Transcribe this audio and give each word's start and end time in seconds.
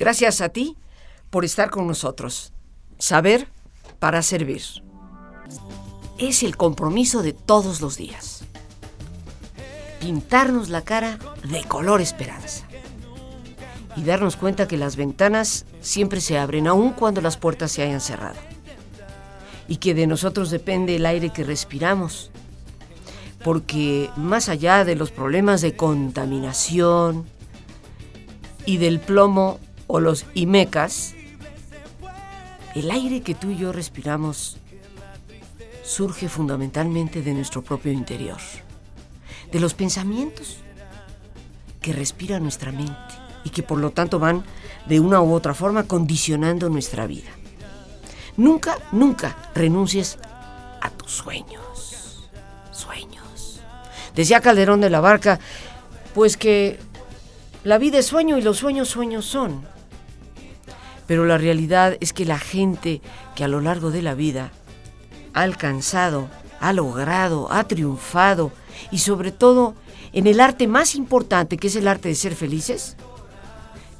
Gracias 0.00 0.40
a 0.40 0.48
ti 0.48 0.78
por 1.28 1.44
estar 1.44 1.68
con 1.68 1.86
nosotros. 1.86 2.54
Saber 2.98 3.48
para 3.98 4.22
servir. 4.22 4.62
Es 6.16 6.42
el 6.42 6.56
compromiso 6.56 7.22
de 7.22 7.34
todos 7.34 7.82
los 7.82 7.98
días. 7.98 8.44
Pintarnos 10.00 10.70
la 10.70 10.80
cara 10.80 11.18
de 11.46 11.62
color 11.64 12.00
esperanza. 12.00 12.66
Y 13.94 14.04
darnos 14.04 14.36
cuenta 14.36 14.66
que 14.66 14.78
las 14.78 14.96
ventanas 14.96 15.66
siempre 15.82 16.22
se 16.22 16.38
abren, 16.38 16.66
aun 16.66 16.92
cuando 16.92 17.20
las 17.20 17.36
puertas 17.36 17.70
se 17.70 17.82
hayan 17.82 18.00
cerrado. 18.00 18.40
Y 19.68 19.76
que 19.76 19.92
de 19.92 20.06
nosotros 20.06 20.50
depende 20.50 20.96
el 20.96 21.04
aire 21.04 21.28
que 21.28 21.44
respiramos. 21.44 22.30
Porque 23.44 24.08
más 24.16 24.48
allá 24.48 24.82
de 24.86 24.96
los 24.96 25.10
problemas 25.10 25.60
de 25.60 25.76
contaminación 25.76 27.26
y 28.64 28.78
del 28.78 28.98
plomo 28.98 29.60
o 29.90 30.00
los 30.00 30.24
IMECAS, 30.34 31.14
el 32.74 32.90
aire 32.90 33.22
que 33.22 33.34
tú 33.34 33.50
y 33.50 33.56
yo 33.56 33.72
respiramos 33.72 34.56
surge 35.82 36.28
fundamentalmente 36.28 37.22
de 37.22 37.34
nuestro 37.34 37.62
propio 37.62 37.90
interior, 37.90 38.38
de 39.50 39.58
los 39.58 39.74
pensamientos 39.74 40.58
que 41.82 41.92
respira 41.92 42.38
nuestra 42.38 42.70
mente 42.70 42.94
y 43.42 43.50
que 43.50 43.64
por 43.64 43.78
lo 43.78 43.90
tanto 43.90 44.20
van 44.20 44.44
de 44.86 45.00
una 45.00 45.20
u 45.20 45.32
otra 45.32 45.54
forma 45.54 45.84
condicionando 45.84 46.68
nuestra 46.68 47.06
vida. 47.06 47.30
Nunca, 48.36 48.78
nunca 48.92 49.50
renuncies 49.54 50.18
a 50.80 50.90
tus 50.90 51.10
sueños. 51.10 52.28
Sueños. 52.70 53.60
Decía 54.14 54.40
Calderón 54.40 54.80
de 54.80 54.90
la 54.90 55.00
Barca, 55.00 55.40
pues 56.14 56.36
que 56.36 56.78
la 57.64 57.78
vida 57.78 57.98
es 57.98 58.06
sueño 58.06 58.38
y 58.38 58.42
los 58.42 58.58
sueños 58.58 58.88
sueños 58.88 59.26
son. 59.26 59.66
Pero 61.10 61.26
la 61.26 61.38
realidad 61.38 61.96
es 61.98 62.12
que 62.12 62.24
la 62.24 62.38
gente 62.38 63.02
que 63.34 63.42
a 63.42 63.48
lo 63.48 63.60
largo 63.60 63.90
de 63.90 64.00
la 64.00 64.14
vida 64.14 64.52
ha 65.34 65.42
alcanzado, 65.42 66.28
ha 66.60 66.72
logrado, 66.72 67.50
ha 67.50 67.64
triunfado 67.64 68.52
y 68.92 68.98
sobre 68.98 69.32
todo 69.32 69.74
en 70.12 70.28
el 70.28 70.38
arte 70.38 70.68
más 70.68 70.94
importante 70.94 71.56
que 71.56 71.66
es 71.66 71.74
el 71.74 71.88
arte 71.88 72.10
de 72.10 72.14
ser 72.14 72.36
felices, 72.36 72.96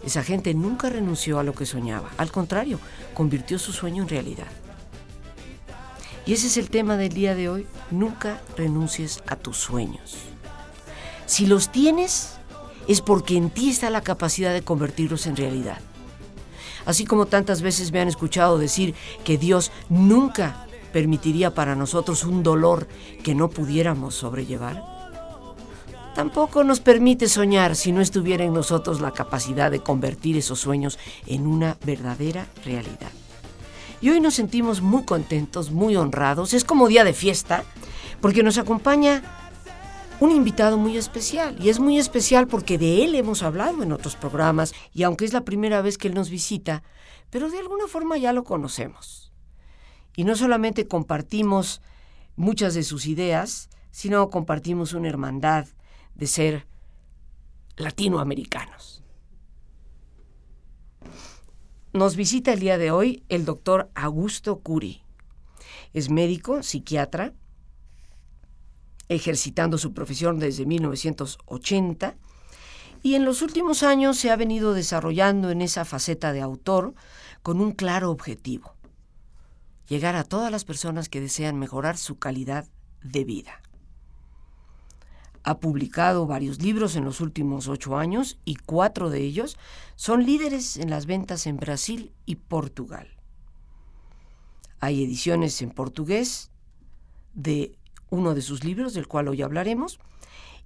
esa 0.07 0.23
gente 0.23 0.55
nunca 0.55 0.89
renunció 0.89 1.41
a 1.41 1.43
lo 1.43 1.53
que 1.53 1.67
soñaba. 1.67 2.11
Al 2.17 2.31
contrario, 2.31 2.79
convirtió 3.13 3.59
su 3.59 3.73
sueño 3.73 4.05
en 4.05 4.09
realidad. 4.09 4.47
Y 6.27 6.35
ese 6.35 6.47
es 6.47 6.59
el 6.59 6.71
tema 6.71 6.97
del 6.97 7.13
día 7.13 7.35
de 7.35 7.49
hoy. 7.49 7.67
Nunca 7.91 8.41
renuncies 8.57 9.21
a 9.27 9.35
tus 9.35 9.57
sueños. 9.57 10.15
Si 11.27 11.47
los 11.47 11.73
tienes, 11.73 12.35
es 12.87 13.01
porque 13.01 13.37
en 13.37 13.51
ti 13.51 13.69
está 13.69 13.91
la 13.91 14.03
capacidad 14.03 14.53
de 14.53 14.63
convertirlos 14.63 15.27
en 15.27 15.35
realidad 15.35 15.81
así 16.87 17.05
como 17.05 17.27
tantas 17.27 17.63
veces 17.63 17.93
me 17.93 18.01
han 18.01 18.09
escuchado 18.09 18.59
decir 18.59 18.95
que 19.25 19.39
Dios 19.39 19.73
nunca 19.89 20.67
permitiría 20.93 21.55
para 21.55 21.77
nosotros 21.77 22.25
un 22.25 22.43
dolor 22.43 22.89
que 23.23 23.35
no 23.35 23.49
pudiéramos 23.49 24.15
sobrellevar. 24.15 24.83
Tampoco 26.15 26.65
nos 26.65 26.81
permite 26.81 27.29
soñar 27.29 27.77
si 27.77 27.93
no 27.93 28.01
estuviera 28.01 28.45
en 28.45 28.53
nosotros 28.53 29.01
la 29.01 29.13
capacidad 29.13 29.71
de 29.71 29.81
convertir 29.81 30.37
esos 30.37 30.59
sueños 30.59 30.99
en 31.27 31.47
una 31.47 31.79
verdadera 31.85 32.47
realidad. 32.65 33.11
Y 34.03 34.11
hoy 34.11 34.21
nos 34.21 34.35
sentimos 34.35 34.81
muy 34.81 35.05
contentos, 35.05 35.71
muy 35.71 35.95
honrados, 35.97 36.53
es 36.53 36.65
como 36.65 36.89
día 36.89 37.05
de 37.05 37.13
fiesta, 37.13 37.65
porque 38.21 38.43
nos 38.43 38.59
acompaña 38.59 39.23
un 40.21 40.31
invitado 40.31 40.77
muy 40.77 40.97
especial. 40.97 41.57
Y 41.61 41.71
es 41.71 41.81
muy 41.81 41.99
especial 41.99 42.47
porque 42.47 42.79
de 42.79 43.05
él 43.05 43.15
hemos 43.15 43.43
hablado 43.43 43.83
en 43.83 43.93
otros 43.93 44.17
programas 44.17 44.73
y 44.93 45.03
aunque 45.03 45.25
es 45.25 45.33
la 45.33 45.45
primera 45.45 45.83
vez 45.83 45.99
que 45.99 46.09
él 46.09 46.15
nos 46.15 46.31
visita, 46.31 46.83
pero 47.31 47.51
de 47.51 47.59
alguna 47.59 47.87
forma 47.89 48.19
ya 48.19 48.33
lo 48.33 48.45
conocemos. 48.45 49.33
Y 50.15 50.25
no 50.25 50.37
solamente 50.37 50.87
compartimos 50.87 51.81
muchas 52.37 52.75
de 52.75 52.83
sus 52.83 53.07
ideas, 53.07 53.71
sino 53.91 54.29
compartimos 54.31 54.93
una 54.93 55.09
hermandad 55.09 55.67
de 56.15 56.27
ser 56.27 56.67
latinoamericanos. 57.77 59.03
Nos 61.93 62.15
visita 62.15 62.53
el 62.53 62.61
día 62.61 62.79
de 62.79 62.91
hoy 62.91 63.25
el 63.29 63.45
doctor 63.45 63.91
Augusto 63.95 64.61
Curi. 64.61 65.03
Es 65.93 66.11
médico, 66.11 66.63
psiquiatra, 66.63 67.33
ejercitando 69.11 69.77
su 69.77 69.93
profesión 69.93 70.39
desde 70.39 70.65
1980 70.65 72.15
y 73.03 73.17
en 73.17 73.25
los 73.25 73.43
últimos 73.43 73.83
años 73.83 74.17
se 74.17 74.31
ha 74.31 74.37
venido 74.37 74.73
desarrollando 74.73 75.51
en 75.51 75.63
esa 75.63 75.85
faceta 75.85 76.33
de 76.33 76.41
autor 76.41 76.95
con 77.43 77.61
un 77.61 77.73
claro 77.73 78.11
objetivo, 78.13 78.77
llegar 79.89 80.15
a 80.15 80.23
todas 80.23 80.53
las 80.53 80.65
personas 80.65 81.09
que 81.09 81.21
desean 81.21 81.59
mejorar 81.59 81.97
su 81.97 82.21
calidad 82.21 82.69
de 83.03 83.25
vida. 83.25 83.61
Ha 85.43 85.59
publicado 85.59 86.27
varios 86.27 86.63
libros 86.63 86.95
en 86.95 87.05
los 87.05 87.21
últimos 87.21 87.67
ocho 87.67 87.97
años 87.99 88.39
y 88.45 88.55
cuatro 88.55 89.11
de 89.11 89.23
ellos 89.23 89.59
son 89.97 90.25
líderes 90.25 90.77
en 90.77 90.89
las 90.89 91.07
ventas 91.07 91.49
en 91.49 91.57
Brasil 91.57 92.13
y 92.27 92.37
Portugal. 92.37 93.09
Hay 94.79 95.03
ediciones 95.03 95.61
en 95.63 95.71
portugués 95.71 96.51
de 97.35 97.80
uno 98.11 98.35
de 98.35 98.43
sus 98.43 98.65
libros, 98.65 98.95
del 98.95 99.09
cual 99.09 99.29
hoy 99.29 99.43
hablaremos, 99.43 99.99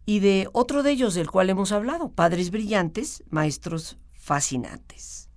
y 0.07 0.21
de 0.21 0.49
otro 0.53 0.83
de 0.83 0.91
ellos 0.91 1.15
del 1.15 1.31
cual 1.31 1.51
hemos 1.51 1.73
hablado, 1.73 2.11
Padres 2.11 2.51
Brillantes, 2.51 3.23
Maestros 3.31 3.97
Fascinantes. 4.13 5.29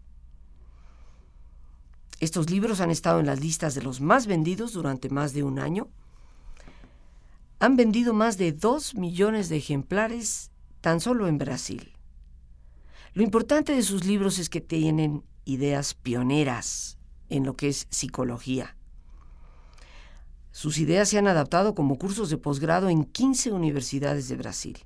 Estos 2.19 2.49
libros 2.49 2.81
han 2.81 2.89
estado 2.89 3.19
en 3.19 3.27
las 3.27 3.39
listas 3.39 3.75
de 3.75 3.83
los 3.83 4.01
más 4.01 4.25
vendidos 4.25 4.73
durante 4.73 5.09
más 5.09 5.33
de 5.33 5.43
un 5.43 5.59
año. 5.59 5.87
Han 7.59 7.75
vendido 7.75 8.13
más 8.13 8.37
de 8.37 8.53
dos 8.53 8.95
millones 8.95 9.49
de 9.49 9.57
ejemplares 9.57 10.51
tan 10.81 10.99
solo 10.99 11.27
en 11.27 11.37
Brasil. 11.37 11.93
Lo 13.13 13.23
importante 13.23 13.73
de 13.73 13.83
sus 13.83 14.05
libros 14.05 14.39
es 14.39 14.49
que 14.49 14.61
tienen 14.61 15.23
ideas 15.45 15.93
pioneras 15.93 16.97
en 17.29 17.45
lo 17.45 17.55
que 17.55 17.67
es 17.67 17.87
psicología, 17.89 18.76
sus 20.57 20.79
ideas 20.79 21.07
se 21.07 21.19
han 21.19 21.27
adaptado 21.27 21.75
como 21.75 21.99
cursos 21.99 22.31
de 22.31 22.37
posgrado 22.39 22.89
en 22.89 23.03
15 23.03 23.51
universidades 23.51 24.27
de 24.27 24.37
Brasil. 24.37 24.79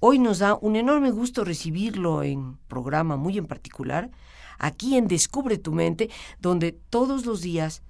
Hoy 0.00 0.18
nos 0.18 0.38
da 0.38 0.54
un 0.54 0.76
enorme 0.76 1.10
gusto 1.10 1.44
recibirlo 1.44 2.22
en 2.22 2.56
programa 2.66 3.18
muy 3.18 3.36
en 3.36 3.46
particular, 3.46 4.10
aquí 4.58 4.96
en 4.96 5.06
Descubre 5.06 5.58
tu 5.58 5.72
mente, 5.72 6.08
donde 6.40 6.72
todos 6.72 7.26
los 7.26 7.42
días 7.42 7.82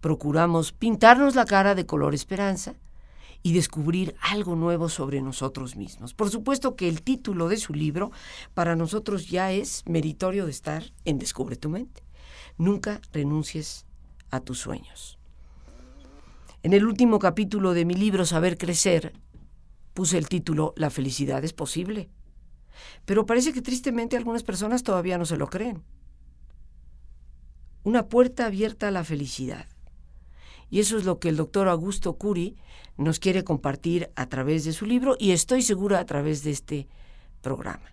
procuramos 0.00 0.72
pintarnos 0.72 1.34
la 1.34 1.44
cara 1.44 1.74
de 1.74 1.84
color 1.84 2.14
esperanza 2.14 2.72
y 3.42 3.52
descubrir 3.52 4.16
algo 4.22 4.56
nuevo 4.56 4.88
sobre 4.88 5.20
nosotros 5.20 5.76
mismos. 5.76 6.14
Por 6.14 6.30
supuesto 6.30 6.74
que 6.74 6.88
el 6.88 7.02
título 7.02 7.50
de 7.50 7.58
su 7.58 7.74
libro 7.74 8.12
para 8.54 8.76
nosotros 8.76 9.28
ya 9.28 9.52
es 9.52 9.82
meritorio 9.84 10.46
de 10.46 10.52
estar 10.52 10.84
en 11.04 11.18
Descubre 11.18 11.56
tu 11.56 11.68
mente. 11.68 12.02
Nunca 12.56 13.02
renuncies 13.12 13.84
a 14.30 14.40
tus 14.40 14.58
sueños. 14.58 15.18
En 16.64 16.72
el 16.72 16.86
último 16.86 17.18
capítulo 17.18 17.74
de 17.74 17.84
mi 17.84 17.92
libro 17.92 18.24
Saber 18.24 18.56
Crecer, 18.56 19.12
puse 19.92 20.16
el 20.16 20.30
título 20.30 20.72
La 20.78 20.88
felicidad 20.88 21.44
es 21.44 21.52
posible. 21.52 22.08
Pero 23.04 23.26
parece 23.26 23.52
que 23.52 23.60
tristemente 23.60 24.16
algunas 24.16 24.42
personas 24.44 24.82
todavía 24.82 25.18
no 25.18 25.26
se 25.26 25.36
lo 25.36 25.48
creen. 25.48 25.82
Una 27.82 28.08
puerta 28.08 28.46
abierta 28.46 28.88
a 28.88 28.92
la 28.92 29.04
felicidad. 29.04 29.66
Y 30.70 30.80
eso 30.80 30.96
es 30.96 31.04
lo 31.04 31.18
que 31.18 31.28
el 31.28 31.36
doctor 31.36 31.68
Augusto 31.68 32.14
Curi 32.14 32.56
nos 32.96 33.18
quiere 33.18 33.44
compartir 33.44 34.10
a 34.16 34.30
través 34.30 34.64
de 34.64 34.72
su 34.72 34.86
libro 34.86 35.16
y 35.18 35.32
estoy 35.32 35.60
segura 35.60 35.98
a 35.98 36.06
través 36.06 36.44
de 36.44 36.52
este 36.52 36.88
programa. 37.42 37.92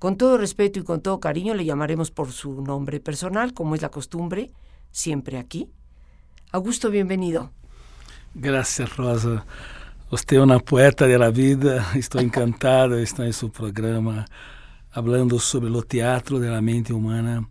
Con 0.00 0.16
todo 0.16 0.38
respeto 0.38 0.80
y 0.80 0.82
con 0.82 1.02
todo 1.02 1.20
cariño 1.20 1.54
le 1.54 1.64
llamaremos 1.64 2.10
por 2.10 2.32
su 2.32 2.62
nombre 2.62 2.98
personal, 2.98 3.54
como 3.54 3.76
es 3.76 3.82
la 3.82 3.90
costumbre, 3.90 4.50
siempre 4.90 5.38
aquí. 5.38 5.70
Augusto, 6.50 6.90
bienvenido. 6.90 7.52
Gracias, 8.34 8.96
Rosa. 8.96 9.44
Usted 10.10 10.38
es 10.38 10.42
una 10.42 10.58
poeta 10.58 11.06
de 11.06 11.18
la 11.18 11.30
vida. 11.30 11.92
Estoy 11.94 12.24
encantado 12.24 12.96
de 12.96 13.02
estar 13.02 13.26
en 13.26 13.34
su 13.34 13.50
programa 13.50 14.24
hablando 14.90 15.38
sobre 15.38 15.70
o 15.70 15.82
teatro 15.82 16.38
de 16.38 16.48
la 16.48 16.62
mente 16.62 16.94
humana, 16.94 17.46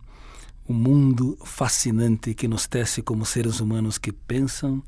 um 0.68 0.74
mundo 0.74 1.36
fascinante 1.44 2.34
que 2.34 2.48
nos 2.48 2.68
tece 2.68 3.02
como 3.02 3.24
seres 3.24 3.60
humanos 3.60 3.98
que 3.98 4.12
pensam, 4.12 4.82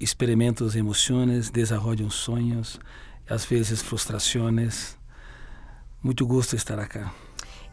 experimentam 0.00 0.68
emoções, 0.74 1.50
desenvolvem 1.50 2.08
sonhos, 2.08 2.80
às 3.28 3.44
vezes 3.44 3.82
frustrações. 3.82 4.96
Muito 6.02 6.26
gosto 6.26 6.56
estar 6.56 6.78
acá. 6.78 7.12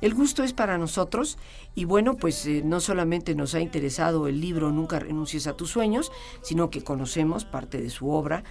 El 0.06 0.14
gusto 0.14 0.44
es 0.44 0.54
para 0.54 0.78
nosotros 0.78 1.40
y 1.74 1.86
bueno, 1.86 2.16
pues 2.16 2.46
eh, 2.46 2.62
no 2.64 2.80
solamente 2.80 3.34
nos 3.34 3.56
ha 3.56 3.60
interesado 3.60 4.28
el 4.28 4.40
libro 4.40 4.72
Nunca 4.72 5.00
renuncies 5.00 5.48
a 5.48 5.54
tus 5.58 5.72
sueños, 5.72 6.12
sino 6.44 6.70
que 6.70 6.84
conocemos 6.84 7.44
parte 7.44 7.82
de 7.82 7.90
su 7.90 8.12
obra 8.12 8.44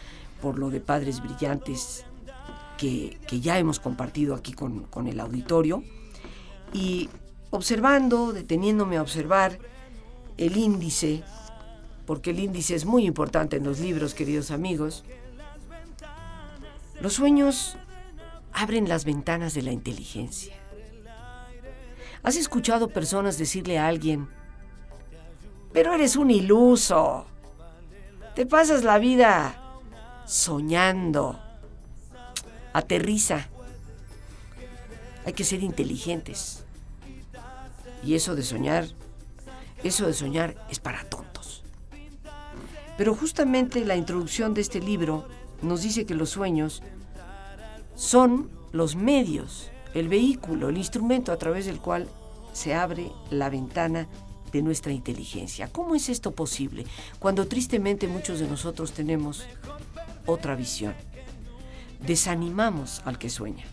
por 0.42 0.58
lo 0.58 0.70
de 0.70 0.80
Padres 0.80 1.22
Brillantes 1.22 2.06
que, 2.76 3.20
ya 3.40 3.56
hemos 3.56 3.78
compartido 3.78 4.34
aquí 4.34 4.52
con, 4.52 4.82
con 4.86 5.06
el 5.06 5.20
auditorio. 5.20 5.84
Y 6.72 7.08
observando, 7.50 8.32
deteniéndome 8.32 8.96
a 8.96 9.02
observar 9.02 9.60
el 10.36 10.56
índice, 10.56 11.22
porque 12.04 12.30
el 12.30 12.40
índice 12.40 12.74
es 12.74 12.84
muy 12.84 13.06
importante 13.06 13.58
en 13.58 13.62
los 13.62 13.78
libros, 13.78 14.14
queridos 14.14 14.50
amigos, 14.50 15.04
los 17.00 17.12
sueños 17.12 17.76
abren 18.52 18.88
las 18.88 19.04
ventanas 19.04 19.54
de 19.54 19.62
la 19.62 19.70
inteligencia. 19.70 20.63
¿Has 22.24 22.36
escuchado 22.36 22.88
personas 22.88 23.36
decirle 23.36 23.78
a 23.78 23.86
alguien, 23.86 24.26
pero 25.74 25.92
eres 25.92 26.16
un 26.16 26.30
iluso? 26.30 27.26
Te 28.34 28.46
pasas 28.46 28.82
la 28.82 28.98
vida 28.98 29.60
soñando. 30.24 31.38
Aterriza. 32.72 33.48
Hay 35.26 35.34
que 35.34 35.44
ser 35.44 35.62
inteligentes. 35.62 36.64
Y 38.02 38.14
eso 38.14 38.34
de 38.34 38.42
soñar, 38.42 38.86
eso 39.82 40.06
de 40.06 40.14
soñar 40.14 40.56
es 40.70 40.80
para 40.80 41.04
tontos. 41.04 41.62
Pero 42.96 43.14
justamente 43.14 43.84
la 43.84 43.96
introducción 43.96 44.54
de 44.54 44.62
este 44.62 44.80
libro 44.80 45.28
nos 45.60 45.82
dice 45.82 46.06
que 46.06 46.14
los 46.14 46.30
sueños 46.30 46.82
son 47.94 48.50
los 48.72 48.96
medios, 48.96 49.70
el 49.94 50.08
vehículo, 50.08 50.68
el 50.68 50.76
instrumento 50.76 51.32
a 51.32 51.38
través 51.38 51.66
del 51.66 51.80
cual 51.80 52.08
se 52.52 52.74
abre 52.74 53.10
la 53.30 53.48
ventana 53.48 54.08
de 54.52 54.62
nuestra 54.62 54.92
inteligencia. 54.92 55.68
¿Cómo 55.68 55.94
es 55.94 56.08
esto 56.08 56.32
posible 56.32 56.84
cuando 57.18 57.46
tristemente 57.46 58.08
muchos 58.08 58.38
de 58.40 58.48
nosotros 58.48 58.92
tenemos 58.92 59.44
otra 60.26 60.54
visión? 60.56 60.94
Desanimamos 62.04 63.02
al 63.04 63.18
que 63.18 63.30
sueña. 63.30 63.64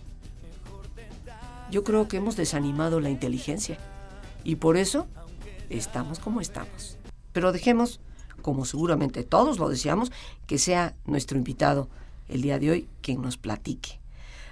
Yo 1.69 1.83
creo 1.83 2.07
que 2.07 2.17
hemos 2.17 2.35
desanimado 2.35 2.99
la 2.99 3.09
inteligencia 3.09 3.77
y 4.43 4.55
por 4.55 4.77
eso 4.77 5.07
estamos 5.69 6.19
como 6.19 6.41
estamos. 6.41 6.97
Pero 7.31 7.51
dejemos, 7.51 7.99
como 8.41 8.65
seguramente 8.65 9.23
todos 9.23 9.57
lo 9.57 9.69
deseamos, 9.69 10.11
que 10.47 10.57
sea 10.57 10.95
nuestro 11.05 11.37
invitado 11.37 11.89
el 12.27 12.41
día 12.41 12.59
de 12.59 12.71
hoy 12.71 12.89
quien 13.01 13.21
nos 13.21 13.37
platique. 13.37 13.99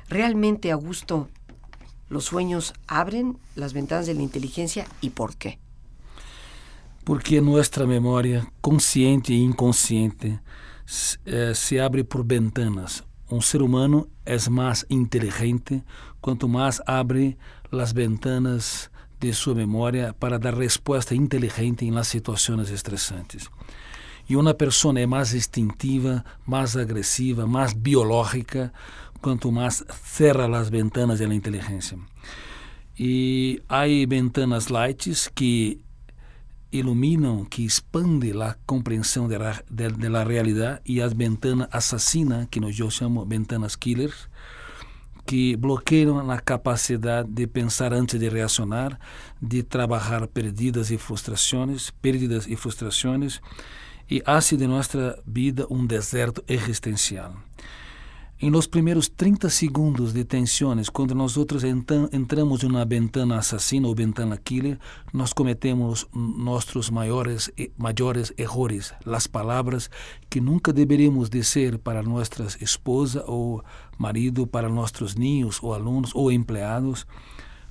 ¿Realmente, 0.07 0.71
Augusto, 0.71 1.27
los 2.09 2.25
sueños 2.25 2.73
abren 2.87 3.37
las 3.55 3.73
ventanas 3.73 4.07
de 4.07 4.15
la 4.15 4.21
inteligencia 4.21 4.87
y 5.01 5.11
por 5.11 5.35
qué? 5.35 5.59
porque 7.09 7.41
nossa 7.41 7.87
memória 7.87 8.45
consciente 8.61 9.33
e 9.33 9.37
inconsciente 9.37 10.39
eh, 11.25 11.53
se 11.55 11.81
abre 11.81 12.03
por 12.03 12.23
ventanas. 12.23 13.03
Um 13.31 13.41
ser 13.41 13.63
humano 13.63 14.07
é 14.23 14.37
mais 14.47 14.85
inteligente 14.91 15.83
quanto 16.21 16.47
mais 16.47 16.79
abre 16.85 17.35
as 17.71 17.93
ventanas 17.93 18.91
de 19.19 19.33
sua 19.33 19.55
memória 19.55 20.13
para 20.19 20.37
dar 20.37 20.53
resposta 20.53 21.15
inteligente 21.15 21.83
em 21.83 21.89
las 21.89 22.07
situações 22.07 22.69
estressantes. 22.69 23.49
E 24.29 24.35
uma 24.35 24.53
pessoa 24.53 24.99
é 24.99 25.07
mais 25.07 25.33
instintiva, 25.33 26.23
mais 26.45 26.77
agressiva, 26.77 27.47
mais 27.47 27.73
biológica, 27.73 28.71
quanto 29.21 29.51
mais 29.51 29.83
cerra 30.03 30.45
as 30.57 30.69
ventanas 30.69 31.19
da 31.19 31.33
inteligência. 31.33 31.97
E 32.97 33.61
há 33.69 33.85
ventanas 34.07 34.67
lights 34.67 35.29
que 35.33 35.79
iluminam, 36.71 37.45
que 37.45 37.65
expande 37.65 38.31
a 38.41 38.55
compreensão 38.65 39.27
da 39.27 39.63
de, 39.69 39.87
de, 39.89 40.09
la 40.09 40.23
realidade 40.23 40.81
e 40.85 41.01
as 41.01 41.13
ventanas 41.13 41.67
assassinas, 41.71 42.47
que 42.51 42.59
nós 42.59 42.75
chamamos 42.75 43.27
ventanas 43.27 43.75
killers, 43.75 44.27
que 45.25 45.55
bloqueiam 45.55 46.29
a 46.29 46.39
capacidade 46.39 47.29
de 47.29 47.47
pensar 47.47 47.93
antes 47.93 48.19
de 48.19 48.29
reacionar, 48.29 48.99
de 49.41 49.63
trabalhar 49.63 50.27
perdidas 50.27 50.91
e 50.91 50.97
frustrações, 50.97 51.91
perdidas 52.01 52.47
e 52.47 52.55
frustrações, 52.55 53.39
e 54.09 54.21
faz 54.25 54.49
de 54.49 54.65
nossa 54.65 55.21
vida 55.25 55.67
um 55.69 55.85
deserto 55.85 56.43
existencial. 56.47 57.35
Em 58.41 58.49
los 58.49 58.67
primeiros 58.67 59.09
30 59.09 59.49
segundos 59.49 60.13
de 60.13 60.23
tensões, 60.23 60.89
quando 60.89 61.13
nós 61.13 61.35
outros 61.35 61.61
entramos 61.65 62.63
em 62.63 62.67
uma 62.67 62.85
ventana 62.85 63.37
assassina 63.37 63.85
ou 63.85 63.93
ventana 63.93 64.37
killer, 64.37 64.79
nós 65.11 65.33
cometemos 65.33 66.07
nossos 66.13 66.89
maiores 66.89 67.51
maiores 67.77 68.31
erros, 68.37 68.93
as 69.05 69.27
palavras 69.27 69.89
que 70.29 70.39
nunca 70.39 70.71
deveríamos 70.71 71.29
dizer 71.29 71.79
para 71.79 72.01
nossas 72.01 72.55
esposa 72.61 73.25
ou 73.27 73.61
marido, 73.97 74.47
para 74.47 74.69
nossos 74.69 75.15
ninhos 75.15 75.61
ou 75.61 75.73
alunos 75.73 76.15
ou 76.15 76.31
empregados, 76.31 77.05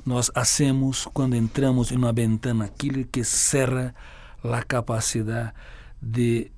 nós 0.05 0.31
hacemos 0.35 1.09
quando 1.15 1.35
entramos 1.35 1.91
em 1.91 1.97
uma 1.97 2.13
ventana 2.13 2.69
killer 2.69 3.09
que 3.11 3.25
cerra 3.25 3.95
a 4.45 4.63
capacidade 4.63 5.55
de 6.03 6.53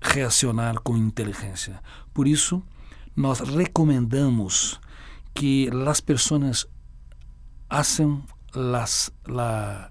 reaccionar 0.00 0.78
com 0.82 0.96
inteligência. 0.96 1.80
Por 2.14 2.28
isso, 2.28 2.62
nós 3.18 3.40
recomendamos 3.40 4.78
que 5.34 5.68
as 5.88 6.00
pessoas 6.00 6.68
façam 7.68 8.22
las, 8.54 9.10
la, 9.26 9.90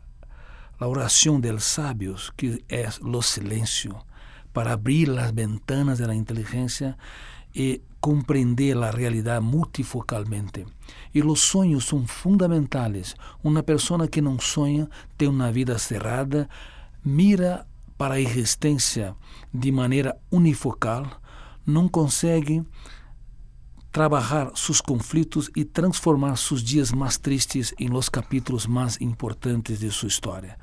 la 0.79 0.88
oração 0.88 1.38
dos 1.38 1.65
sábios, 1.65 2.31
que 2.38 2.63
é 2.69 2.88
o 3.01 3.21
silêncio, 3.21 3.97
para 4.53 4.71
abrir 4.71 5.09
as 5.19 5.31
ventanas 5.31 6.00
da 6.00 6.15
inteligência 6.15 6.97
e 7.53 7.81
compreender 8.00 8.77
a 8.77 8.91
realidade 8.91 9.44
multifocalmente. 9.44 10.65
E 11.13 11.21
os 11.21 11.41
sonhos 11.41 11.83
são 11.83 12.07
fundamentais. 12.07 13.13
Uma 13.44 13.62
pessoa 13.62 14.07
que 14.07 14.21
não 14.21 14.39
sonha 14.39 14.88
tem 15.18 15.27
uma 15.27 15.51
vida 15.51 15.77
cerrada, 15.77 16.47
mira 17.03 17.68
para 17.97 18.13
a 18.13 18.21
existência 18.21 19.13
de 19.53 19.69
maneira 19.69 20.18
unifocal, 20.31 21.06
não 21.65 21.89
consegue 21.89 22.63
trabajar 23.97 24.51
seus 24.53 24.79
conflitos 24.79 25.49
e 25.56 25.66
transformar 25.66 26.35
seus 26.35 26.61
dias 26.61 26.92
mais 26.92 27.18
tristes 27.18 27.73
em 27.80 27.87
los 27.87 28.09
capítulos 28.09 28.68
mais 28.68 29.01
importantes 29.01 29.80
de 29.80 29.89
sua 29.89 30.07
história. 30.07 30.56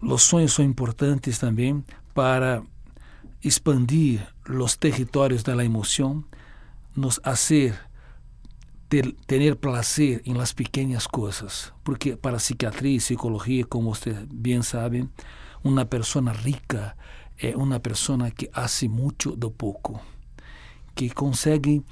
Los 0.00 0.22
sonhos 0.22 0.54
são 0.54 0.64
importantes 0.64 1.38
também 1.38 1.84
para 2.14 2.62
expandir 3.44 4.26
los 4.46 4.78
territórios 4.78 5.42
da 5.42 5.54
la 5.54 5.64
emoción, 5.64 6.24
nos 6.96 7.20
hacer 7.24 7.74
ter, 8.88 9.14
tener 9.26 9.58
placer 9.58 10.22
en 10.24 10.38
las 10.38 10.54
pequenas 10.54 11.06
coisas, 11.06 11.74
porque 11.84 12.16
para 12.16 12.38
psiquiatria 12.38 12.96
e 12.96 13.00
psicologia, 13.00 13.66
como 13.66 13.94
você 13.94 14.16
bem 14.32 14.62
sabe, 14.62 15.06
uma 15.62 15.84
pessoa 15.84 16.32
rica 16.32 16.96
é 17.36 17.54
uma 17.54 17.78
pessoa 17.78 18.30
que 18.30 18.48
hace 18.54 18.88
muito 18.88 19.36
do 19.36 19.50
pouco, 19.50 20.00
que 20.94 21.10
consegue 21.10 21.84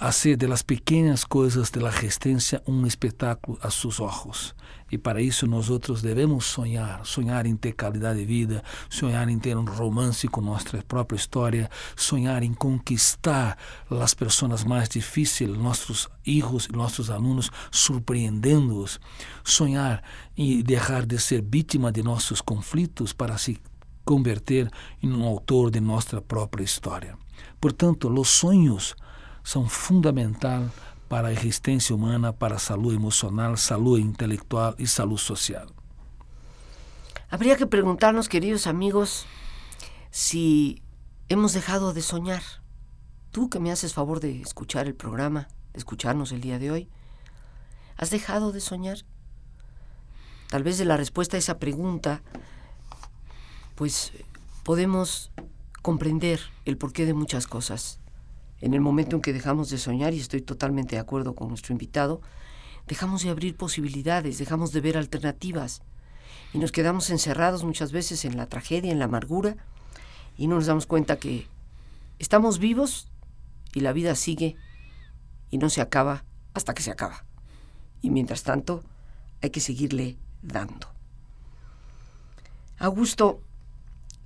hacer 0.00 0.38
de 0.38 0.48
las 0.48 0.62
pequeñas 0.62 1.26
cosas 1.26 1.70
de 1.70 1.80
la 1.82 1.90
existencia 1.90 2.62
un 2.64 2.86
espectáculo 2.86 3.58
a 3.60 3.70
sus 3.70 4.00
ojos. 4.00 4.56
E 4.90 4.96
para 4.96 5.20
isso 5.20 5.46
nós 5.46 5.68
outros 5.68 6.00
devemos 6.00 6.46
sonhar, 6.46 7.04
sonhar 7.04 7.44
em 7.46 7.54
ter 7.54 7.74
qualidade 7.74 8.18
de 8.18 8.24
vida, 8.24 8.64
sonhar 8.88 9.28
em 9.28 9.38
ter 9.38 9.58
um 9.58 9.64
romance 9.64 10.26
com 10.26 10.40
nossa 10.40 10.82
própria 10.88 11.16
história, 11.16 11.70
sonhar 11.94 12.42
em 12.42 12.54
conquistar 12.54 13.58
as 13.90 14.14
pessoas 14.14 14.64
mais 14.64 14.88
difíceis, 14.88 15.50
nossos 15.50 16.08
filhos 16.24 16.66
nossos 16.68 17.10
alunos, 17.10 17.50
surpreendendo-os, 17.70 18.98
sonhar 19.44 20.02
em 20.34 20.62
deixar 20.62 21.04
de 21.04 21.18
ser 21.18 21.42
vítima 21.42 21.92
de 21.92 22.02
nossos 22.02 22.40
conflitos 22.40 23.12
para 23.12 23.36
se 23.36 23.58
converter 24.02 24.70
em 25.02 25.12
um 25.12 25.24
autor 25.24 25.70
de 25.70 25.78
nossa 25.78 26.22
própria 26.22 26.64
história. 26.64 27.18
Portanto, 27.60 28.08
os 28.08 28.28
sonhos 28.30 28.96
fundamental 29.68 30.70
para 31.08 31.28
a 31.28 31.32
existência 31.32 31.92
humana, 31.92 32.32
para 32.32 32.54
a 32.54 32.58
saúde 32.60 32.94
emocional, 32.94 33.58
saúde 33.58 34.00
intelectual 34.00 34.76
e 34.78 34.86
saúde 34.86 35.18
social. 35.18 35.66
Habría 37.28 37.56
que 37.56 37.66
preguntarnos, 37.66 38.28
queridos 38.28 38.68
amigos, 38.68 39.26
si 40.12 40.84
hemos 41.28 41.52
dejado 41.52 41.92
de 41.92 42.02
soñar. 42.02 42.42
Tú 43.32 43.50
que 43.50 43.58
me 43.58 43.72
haces 43.72 43.92
favor 43.92 44.20
de 44.20 44.40
escuchar 44.40 44.86
el 44.86 44.94
programa, 44.94 45.48
de 45.72 45.78
escucharnos 45.78 46.30
el 46.30 46.40
día 46.40 46.60
de 46.60 46.70
hoy, 46.70 46.88
¿has 47.96 48.10
dejado 48.10 48.52
de 48.52 48.60
soñar? 48.60 48.98
Tal 50.48 50.62
vez 50.62 50.78
de 50.78 50.84
la 50.84 50.96
respuesta 50.96 51.36
a 51.36 51.42
esa 51.42 51.58
pregunta, 51.58 52.22
pues 53.74 54.12
podemos 54.62 55.32
comprender 55.82 56.38
el 56.64 56.76
porqué 56.76 57.04
de 57.04 57.14
muchas 57.14 57.48
cosas 57.48 57.98
en 58.60 58.74
el 58.74 58.80
momento 58.80 59.16
en 59.16 59.22
que 59.22 59.32
dejamos 59.32 59.70
de 59.70 59.78
soñar, 59.78 60.14
y 60.14 60.20
estoy 60.20 60.42
totalmente 60.42 60.96
de 60.96 61.00
acuerdo 61.00 61.34
con 61.34 61.48
nuestro 61.48 61.72
invitado, 61.72 62.20
dejamos 62.86 63.22
de 63.22 63.30
abrir 63.30 63.56
posibilidades, 63.56 64.38
dejamos 64.38 64.72
de 64.72 64.80
ver 64.80 64.96
alternativas 64.96 65.82
y 66.52 66.58
nos 66.58 66.72
quedamos 66.72 67.10
encerrados 67.10 67.64
muchas 67.64 67.92
veces 67.92 68.24
en 68.24 68.36
la 68.36 68.46
tragedia, 68.46 68.92
en 68.92 68.98
la 68.98 69.04
amargura 69.06 69.56
y 70.36 70.46
no 70.46 70.56
nos 70.56 70.66
damos 70.66 70.86
cuenta 70.86 71.18
que 71.18 71.46
estamos 72.18 72.58
vivos 72.58 73.08
y 73.72 73.80
la 73.80 73.92
vida 73.92 74.14
sigue 74.14 74.56
y 75.50 75.58
no 75.58 75.70
se 75.70 75.80
acaba 75.80 76.24
hasta 76.54 76.74
que 76.74 76.82
se 76.82 76.90
acaba. 76.90 77.24
Y 78.02 78.10
mientras 78.10 78.42
tanto, 78.42 78.82
hay 79.42 79.50
que 79.50 79.60
seguirle 79.60 80.16
dando. 80.42 80.88
Augusto, 82.78 83.40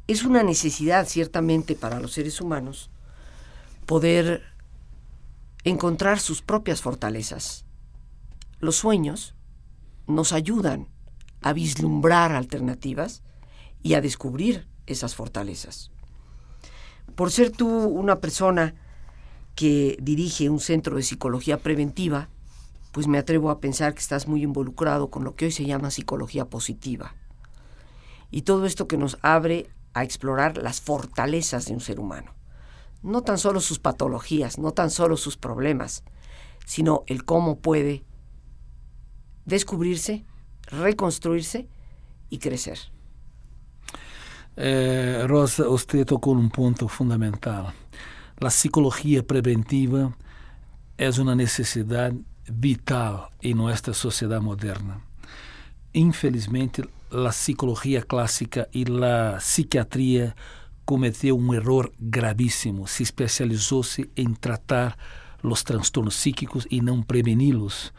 es 0.07 0.25
una 0.25 0.43
necesidad 0.43 1.07
ciertamente 1.07 1.75
para 1.75 2.01
los 2.01 2.13
seres 2.13 2.41
humanos 2.41 2.91
poder 3.87 4.43
encontrar 5.65 6.21
sus 6.21 6.43
propias 6.43 6.83
fortalezas. 6.83 7.65
Los 8.61 8.77
sueños 8.77 9.35
nos 10.07 10.33
ayudan 10.33 10.89
a 11.43 11.53
vislumbrar 11.53 12.33
alternativas 12.33 13.23
y 13.83 13.95
a 13.95 14.01
descubrir 14.01 14.67
esas 14.87 15.15
fortalezas. 15.15 15.91
Por 17.15 17.31
ser 17.31 17.51
tú 17.51 17.69
una 17.69 18.21
persona 18.21 18.75
que 19.55 19.97
dirige 20.01 20.51
un 20.51 20.61
centro 20.61 20.97
de 20.97 21.03
psicología 21.03 21.59
preventiva, 21.59 22.29
pues 22.93 23.07
me 23.07 23.19
atrevo 23.19 23.51
a 23.51 23.61
pensar 23.61 23.95
que 23.95 24.01
estás 24.01 24.27
muy 24.27 24.43
involucrado 24.43 25.11
con 25.11 25.25
lo 25.25 25.35
que 25.35 25.47
hoy 25.47 25.53
se 25.53 25.65
llama 25.65 25.91
psicología 25.91 26.47
positiva. 26.47 27.15
Y 28.31 28.43
todo 28.43 28.67
esto 28.67 28.89
que 28.89 28.97
nos 28.97 29.19
abre 29.23 29.69
a 29.95 30.03
explorar 30.03 30.59
las 30.59 30.81
fortalezas 30.81 31.67
de 31.67 31.75
un 31.75 31.81
ser 31.81 32.01
humano. 32.01 32.34
No 33.05 33.23
tan 33.23 33.37
solo 33.39 33.61
sus 33.61 33.79
patologías, 33.79 34.59
no 34.59 34.73
tan 34.73 34.91
solo 34.91 35.19
sus 35.19 35.37
problemas, 35.37 36.03
sino 36.65 37.05
el 37.07 37.25
cómo 37.25 37.59
puede 37.59 38.03
descubrirse, 39.45 40.25
reconstruirse 40.69 41.69
y 42.31 42.39
crecer. 42.39 42.79
Eh, 44.57 45.25
Rosa, 45.27 45.69
usted 45.69 46.07
tocó 46.07 46.31
un 46.31 46.49
punto 46.49 46.89
fundamental. 46.89 47.75
La 48.39 48.49
psicología 48.49 49.23
preventiva 49.23 50.17
es 50.97 51.19
una 51.19 51.35
necesidad 51.35 52.11
vital 52.51 53.29
en 53.43 53.59
nuestra 53.59 53.93
sociedad 53.93 54.41
moderna. 54.41 55.05
Infelizmente, 55.93 56.89
la 57.11 57.33
psicología 57.33 58.01
clásica 58.01 58.67
y 58.73 58.87
la 58.87 59.41
psiquiatría 59.41 60.35
cometió 60.85 61.35
un 61.35 61.55
error 61.55 61.93
gravísimo. 61.99 62.87
Se 62.87 63.03
especializó-se 63.03 64.11
en 64.17 64.37
tratar 64.37 64.97
los 65.43 65.65
trastornos 65.65 66.15
psíquicos 66.15 66.67
y 66.71 66.81
no 66.81 67.05
prevenirlos. 67.05 67.93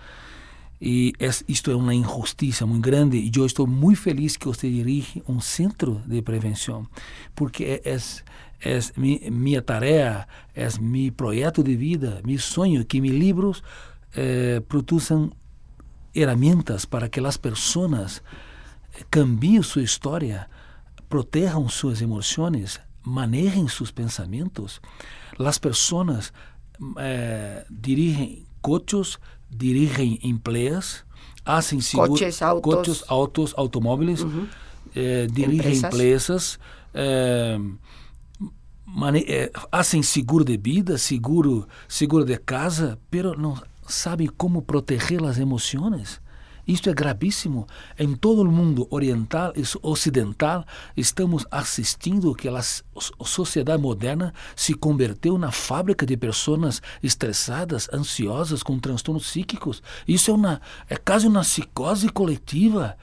E 0.80 1.14
isto 1.48 1.72
é 1.72 1.76
uma 1.76 1.96
injustiça 1.96 2.66
muito 2.66 2.84
grande. 2.84 3.18
E 3.18 3.32
eu 3.36 3.46
estou 3.46 3.66
muito 3.66 4.02
feliz 4.02 4.36
que 4.38 4.48
você 4.48 4.70
dirige 4.70 5.24
um 5.28 5.40
centro 5.40 6.02
de 6.06 6.22
prevenção, 6.22 6.88
porque 7.34 7.82
é, 7.84 7.98
é, 8.62 8.78
é 8.78 9.30
minha 9.30 9.62
tarefa, 9.62 10.28
é 10.54 10.68
meu 10.80 11.12
projeto 11.14 11.64
de 11.64 11.76
vida, 11.76 12.22
meu 12.26 12.40
sonho 12.40 12.86
que 12.86 13.00
meus 13.00 13.16
livros 13.16 13.64
eh, 14.16 14.62
produzam 14.68 15.32
ferramentas 16.14 16.86
para 16.86 17.10
que 17.10 17.20
as 17.20 17.38
pessoas 17.38 18.22
cambiem 19.10 19.62
sua 19.62 19.84
história, 19.84 20.48
protejam 21.16 21.70
suas 21.70 22.02
emoções, 22.02 22.78
manejem 23.02 23.70
seus 23.70 23.90
pensamentos. 23.90 24.82
As 25.40 25.58
pessoas 25.58 26.34
eh, 26.98 27.66
dirigem 27.72 28.46
coches 28.62 29.18
dirigen 29.50 30.20
empleos, 30.24 31.06
hacen 31.46 31.80
coches, 31.80 32.42
autos, 32.42 32.76
coches, 32.76 33.04
autos 33.08 33.54
automóviles, 33.56 34.24
uh 34.24 34.28
-huh. 34.28 34.48
eh, 34.94 35.28
dirigen 35.32 35.72
empresas, 35.72 35.80
empresas 35.84 36.60
eh, 36.94 37.60
eh, 39.28 39.52
hacen 39.72 40.04
seguro 40.04 40.44
de 40.44 40.58
vida, 40.58 40.98
seguro, 40.98 41.66
seguro 41.88 42.26
de 42.26 42.38
casa, 42.38 43.00
pero 43.10 43.38
não 43.38 43.56
sabem 43.88 44.28
como 44.28 44.64
proteger 44.64 45.24
as 45.24 45.38
emoções. 45.38 46.20
Isto 46.68 46.90
é 46.90 46.94
gravíssimo. 46.94 47.68
Em 47.98 48.16
todo 48.16 48.42
o 48.42 48.52
mundo 48.52 48.88
oriental 48.90 49.54
e 49.56 49.64
ocidental, 49.82 50.66
estamos 50.96 51.46
assistindo 51.52 52.34
que 52.34 52.48
a 52.48 52.62
sociedade 53.24 53.82
moderna 53.82 54.34
se 54.56 54.74
converteu 54.74 55.38
na 55.38 55.52
fábrica 55.52 56.06
de 56.06 56.18
pessoas 56.18 56.82
estressadas, 57.04 57.90
ansiosas, 57.92 58.64
com 58.64 58.80
transtornos 58.80 59.28
psíquicos. 59.28 59.82
Isso 60.08 60.32
é, 60.32 60.34
uma, 60.34 60.62
é 60.90 60.96
quase 60.96 61.28
uma 61.28 61.42
psicose 61.42 62.10
coletiva. 62.10 62.98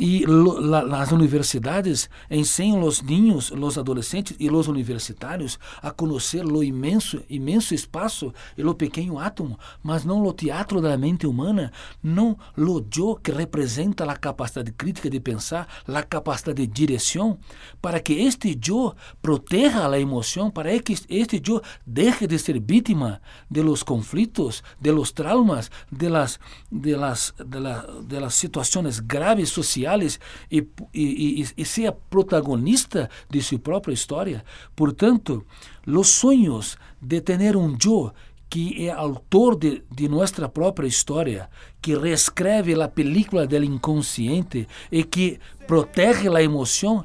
E 0.00 0.24
la, 0.26 0.84
las 0.84 1.10
universidades 1.10 2.08
ensinam 2.30 2.84
os 2.84 3.02
niños, 3.02 3.50
os 3.50 3.76
adolescentes 3.76 4.36
e 4.38 4.48
os 4.48 4.68
universitários 4.68 5.58
a 5.82 5.90
conhecer 5.90 6.46
o 6.46 6.62
imenso, 6.62 7.20
imenso 7.28 7.74
espaço 7.74 8.32
e 8.56 8.62
o 8.62 8.74
pequeno 8.74 9.18
átomo, 9.18 9.58
mas 9.82 10.04
não 10.04 10.22
o 10.22 10.32
teatro 10.32 10.80
da 10.80 10.96
mente 10.96 11.26
humana, 11.26 11.72
não 12.00 12.38
o 12.56 12.84
eu 12.96 13.16
que 13.16 13.32
representa 13.32 14.04
a 14.04 14.16
capacidade 14.16 14.70
crítica 14.70 15.10
de 15.10 15.18
pensar, 15.18 15.66
a 15.88 16.02
capacidade 16.04 16.64
de 16.64 16.72
direção, 16.72 17.36
para 17.82 17.98
que 17.98 18.12
este 18.12 18.56
eu 18.68 18.94
proteja 19.20 19.88
a 19.88 19.98
emoção, 19.98 20.48
para 20.48 20.78
que 20.78 20.92
este 21.08 21.42
eu 21.44 21.60
deje 21.84 22.28
de 22.28 22.38
ser 22.38 22.60
vítima 22.60 23.20
de 23.50 23.62
los 23.62 23.82
conflitos, 23.82 24.62
de 24.80 24.92
los 24.92 25.10
traumas, 25.10 25.72
de 25.90 26.08
las, 26.08 26.38
de 26.70 26.96
las, 26.96 27.34
de 27.44 27.58
la, 27.58 27.84
de 28.06 28.20
las 28.20 28.34
situações 28.34 29.00
graves 29.00 29.50
sociais 29.88 30.20
e, 30.50 30.66
e, 30.92 31.42
e, 31.42 31.46
e 31.56 31.64
ser 31.64 31.92
protagonista 32.10 33.08
de 33.30 33.42
sua 33.42 33.58
própria 33.58 33.94
história. 33.94 34.44
Portanto, 34.76 35.44
os 35.86 36.08
sonhos 36.08 36.76
de 37.00 37.20
ter 37.20 37.56
um 37.56 37.76
eu 37.76 38.12
que 38.50 38.88
é 38.88 38.90
autor 38.90 39.56
de, 39.56 39.82
de 39.90 40.08
nossa 40.08 40.48
própria 40.48 40.86
história, 40.86 41.50
que 41.82 41.94
reescreve 41.94 42.80
a 42.80 42.88
película 42.88 43.46
do 43.46 43.62
inconsciente 43.62 44.66
e 44.90 45.04
que 45.04 45.38
protege 45.66 46.28
a 46.28 46.42
emoção, 46.42 47.04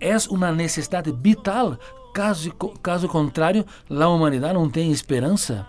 é 0.00 0.16
uma 0.30 0.52
necessidade 0.52 1.10
vital. 1.10 1.76
Caso, 2.12 2.52
caso 2.80 3.08
contrário, 3.08 3.64
a 3.90 4.08
humanidade 4.08 4.54
não 4.54 4.70
tem 4.70 4.92
esperança. 4.92 5.66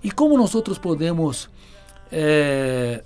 E 0.00 0.12
como 0.12 0.38
nós 0.38 0.54
podemos 0.78 1.50
eh, 2.12 3.02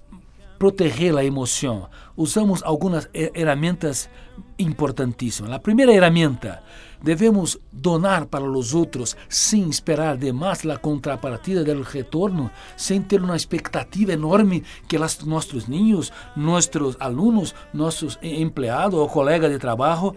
proteger 0.59 1.17
a 1.17 1.25
emoção? 1.25 1.89
Usamos 2.17 2.63
algumas 2.63 3.09
ferramentas 3.13 4.09
importantíssimas. 4.59 5.53
A 5.53 5.59
primeira 5.59 5.93
ferramenta, 5.93 6.63
devemos 7.03 7.59
donar 7.73 8.27
para 8.27 8.45
os 8.45 8.75
outros 8.75 9.17
sem 9.29 9.69
esperar 9.69 10.17
demais 10.17 10.67
a 10.67 10.77
contrapartida 10.77 11.63
do 11.63 11.83
retorno, 11.83 12.51
sem 12.77 13.01
ter 13.03 13.23
uma 13.23 13.37
expectativa 13.37 14.13
enorme 14.13 14.65
que 14.89 14.99
las, 14.99 15.21
nossos 15.21 15.67
ninhos, 15.67 16.13
nossos 16.35 16.97
alunos, 16.99 17.55
nossos 17.73 18.19
empregados 18.23 18.99
ou 18.99 19.09
colegas 19.09 19.51
de 19.51 19.59
trabalho 19.59 20.15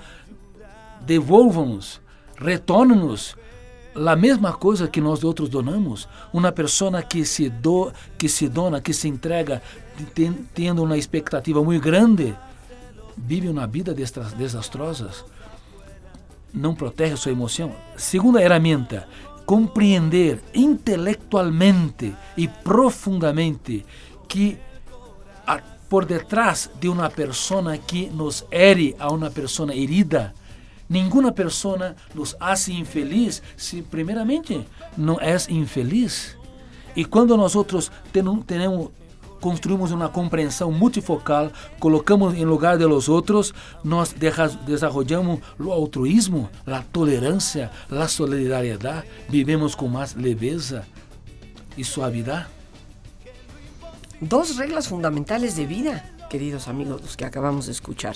devolvam-nos, 1.01 2.01
retornem-nos 2.37 3.35
a 3.95 4.15
mesma 4.15 4.53
coisa 4.53 4.87
que 4.87 5.01
nós 5.01 5.23
outros 5.23 5.49
donamos. 5.49 6.07
Uma 6.31 6.51
pessoa 6.51 7.01
que 7.01 7.25
se 7.25 7.49
do, 7.49 7.91
que 8.17 8.29
se 8.29 8.47
dona, 8.47 8.81
que 8.81 8.93
se 8.93 9.07
entrega, 9.07 9.61
tendo 10.53 10.83
uma 10.83 10.97
expectativa 10.97 11.63
muito 11.63 11.81
grande, 11.81 12.35
vive 13.17 13.49
uma 13.49 13.67
vida 13.67 13.93
desastrosa. 13.93 15.11
Não 16.53 16.73
protege 16.73 17.17
sua 17.17 17.31
emoção. 17.31 17.75
Segunda 17.95 18.39
ferramenta, 18.39 19.07
compreender 19.45 20.41
intelectualmente 20.53 22.15
e 22.37 22.47
profundamente 22.47 23.85
que 24.27 24.57
por 25.89 26.05
detrás 26.05 26.69
de 26.79 26.87
uma 26.87 27.09
pessoa 27.09 27.75
que 27.75 28.05
nos 28.07 28.45
ere 28.51 28.95
a 28.99 29.11
uma 29.11 29.31
pessoa 29.31 29.75
herida, 29.75 30.35
Nenhuma 30.89 31.31
pessoa 31.31 31.95
nos 32.15 32.35
hace 32.39 32.73
infeliz 32.73 33.43
se, 33.55 33.83
primeiramente, 33.83 34.65
não 34.97 35.19
é 35.21 35.37
infeliz. 35.49 36.35
Quando 37.11 37.37
nós 37.37 37.55
outros 37.55 37.91
tenemos, 38.47 38.89
construímos 39.39 39.91
uma 39.91 40.09
compreensão 40.09 40.71
multifocal, 40.71 41.51
colocamos 41.79 42.33
em 42.33 42.43
lugar 42.43 42.77
de 42.77 42.85
los 42.85 43.07
outros, 43.07 43.53
nós 43.83 44.13
desenvolvemos 44.13 45.39
o 45.59 45.71
altruísmo, 45.71 46.49
a 46.65 46.81
tolerância, 46.81 47.71
a 47.89 48.07
solidariedade, 48.07 49.07
vivemos 49.29 49.75
com 49.75 49.87
mais 49.87 50.15
leveza 50.15 50.85
e 51.77 51.83
suavidade. 51.83 52.47
Dos 54.19 54.57
reglas 54.57 54.87
fundamentales 54.87 55.55
de 55.55 55.65
vida, 55.65 56.03
queridos 56.29 56.67
amigos, 56.67 56.99
los 57.01 57.15
que 57.15 57.23
acabamos 57.23 57.67
de 57.67 57.71
escuchar. 57.71 58.15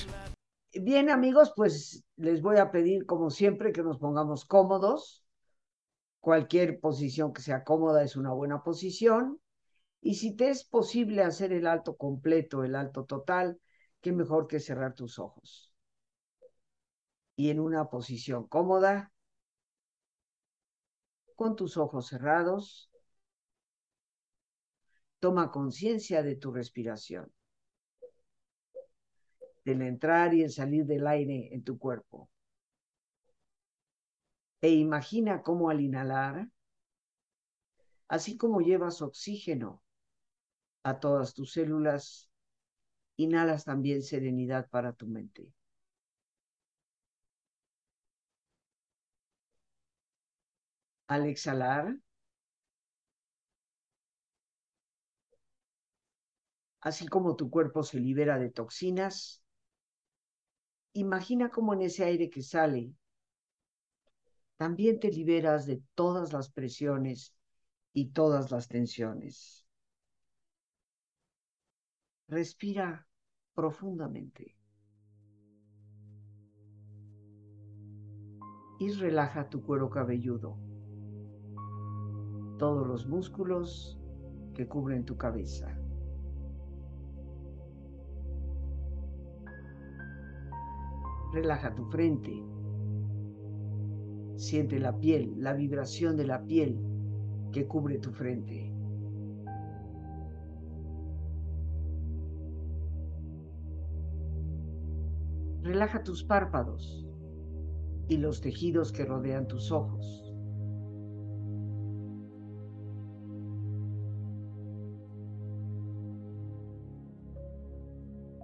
Bien, 0.73 1.09
amigos, 1.09 1.53
pues 1.55 2.03
les 2.17 2.41
voy 2.41 2.57
a 2.57 2.71
pedir, 2.71 3.05
como 3.05 3.29
siempre, 3.29 3.71
que 3.71 3.83
nos 3.83 3.99
pongamos 3.99 4.45
cómodos. 4.45 5.23
Cualquier 6.19 6.79
posición 6.79 7.33
que 7.33 7.41
sea 7.41 7.63
cómoda 7.63 8.03
es 8.03 8.15
una 8.15 8.33
buena 8.33 8.63
posición. 8.63 9.39
Y 10.01 10.15
si 10.15 10.35
te 10.35 10.49
es 10.49 10.63
posible 10.63 11.23
hacer 11.23 11.53
el 11.53 11.67
alto 11.67 11.95
completo, 11.95 12.63
el 12.63 12.75
alto 12.75 13.05
total, 13.05 13.59
qué 14.01 14.11
mejor 14.11 14.47
que 14.47 14.59
cerrar 14.59 14.95
tus 14.95 15.19
ojos. 15.19 15.73
Y 17.35 17.49
en 17.51 17.59
una 17.59 17.89
posición 17.89 18.47
cómoda, 18.47 19.11
con 21.35 21.55
tus 21.55 21.77
ojos 21.77 22.07
cerrados, 22.07 22.89
Toma 25.23 25.51
conciencia 25.51 26.21
de 26.21 26.35
tu 26.35 26.51
respiración, 26.51 27.31
del 29.65 29.81
entrar 29.81 30.33
y 30.33 30.43
el 30.43 30.51
salir 30.51 30.85
del 30.85 31.07
aire 31.07 31.53
en 31.53 31.63
tu 31.63 31.77
cuerpo. 31.77 32.29
E 34.61 34.69
imagina 34.69 35.43
cómo 35.43 35.69
al 35.69 35.79
inhalar, 35.81 36.47
así 38.07 38.37
como 38.37 38.61
llevas 38.61 39.01
oxígeno 39.01 39.83
a 40.83 40.99
todas 41.01 41.33
tus 41.33 41.51
células, 41.53 42.29
inhalas 43.17 43.65
también 43.65 44.03
serenidad 44.03 44.69
para 44.69 44.93
tu 44.93 45.07
mente. 45.07 45.53
Al 51.07 51.27
exhalar, 51.27 51.95
así 56.81 57.07
como 57.07 57.35
tu 57.35 57.49
cuerpo 57.49 57.81
se 57.83 57.99
libera 57.99 58.37
de 58.37 58.49
toxinas, 58.51 59.42
imagina 60.93 61.49
cómo 61.49 61.73
en 61.73 61.81
ese 61.81 62.03
aire 62.03 62.29
que 62.29 62.41
sale, 62.41 62.93
también 64.57 64.99
te 64.99 65.11
liberas 65.11 65.65
de 65.65 65.81
todas 65.95 66.31
las 66.33 66.49
presiones 66.49 67.35
y 67.93 68.11
todas 68.11 68.51
las 68.51 68.67
tensiones. 68.67 69.67
Respira 72.27 73.07
profundamente. 73.53 74.55
Y 78.79 78.91
relaja 78.91 79.49
tu 79.49 79.61
cuero 79.61 79.89
cabelludo 79.89 80.57
todos 82.63 82.87
los 82.87 83.07
músculos 83.07 83.99
que 84.53 84.67
cubren 84.67 85.03
tu 85.03 85.17
cabeza. 85.17 85.82
Relaja 91.33 91.73
tu 91.73 91.85
frente. 91.85 92.31
Siente 94.35 94.79
la 94.79 94.99
piel, 94.99 95.33
la 95.37 95.53
vibración 95.53 96.15
de 96.15 96.27
la 96.27 96.43
piel 96.43 96.77
que 97.51 97.65
cubre 97.65 97.97
tu 97.97 98.11
frente. 98.11 98.71
Relaja 105.63 106.03
tus 106.03 106.23
párpados 106.23 107.03
y 108.07 108.17
los 108.17 108.39
tejidos 108.39 108.91
que 108.91 109.03
rodean 109.03 109.47
tus 109.47 109.71
ojos. 109.71 110.31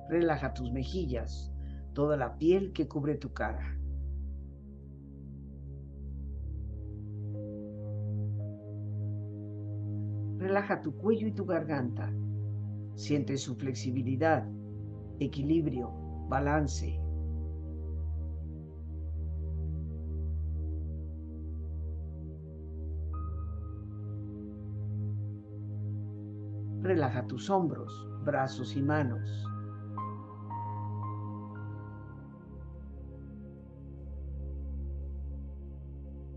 Relaja 0.10 0.56
tus 0.56 0.72
mejillas, 0.72 1.54
toda 1.94 2.18
la 2.18 2.38
piel 2.38 2.72
que 2.74 2.88
cubre 2.88 3.16
tu 3.16 3.34
cara. 3.34 3.78
Relaja 10.38 10.82
tu 10.82 10.96
cuello 10.96 11.28
y 11.28 11.34
tu 11.34 11.46
garganta. 11.46 12.14
Siente 12.96 13.38
su 13.38 13.56
flexibilidad, 13.56 14.48
equilibrio, 15.20 15.92
balance. 16.30 17.00
Relaja 26.82 27.28
tus 27.28 27.50
hombros, 27.50 28.08
brazos 28.24 28.76
y 28.76 28.82
manos. 28.82 29.49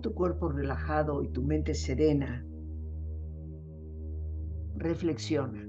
Tu 0.00 0.14
cuerpo 0.14 0.48
relajado 0.48 1.22
y 1.22 1.28
tu 1.28 1.42
mente 1.42 1.74
serena, 1.74 2.44
reflexiona. 4.76 5.66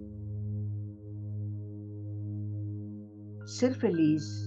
Ser 3.46 3.76
feliz 3.76 4.46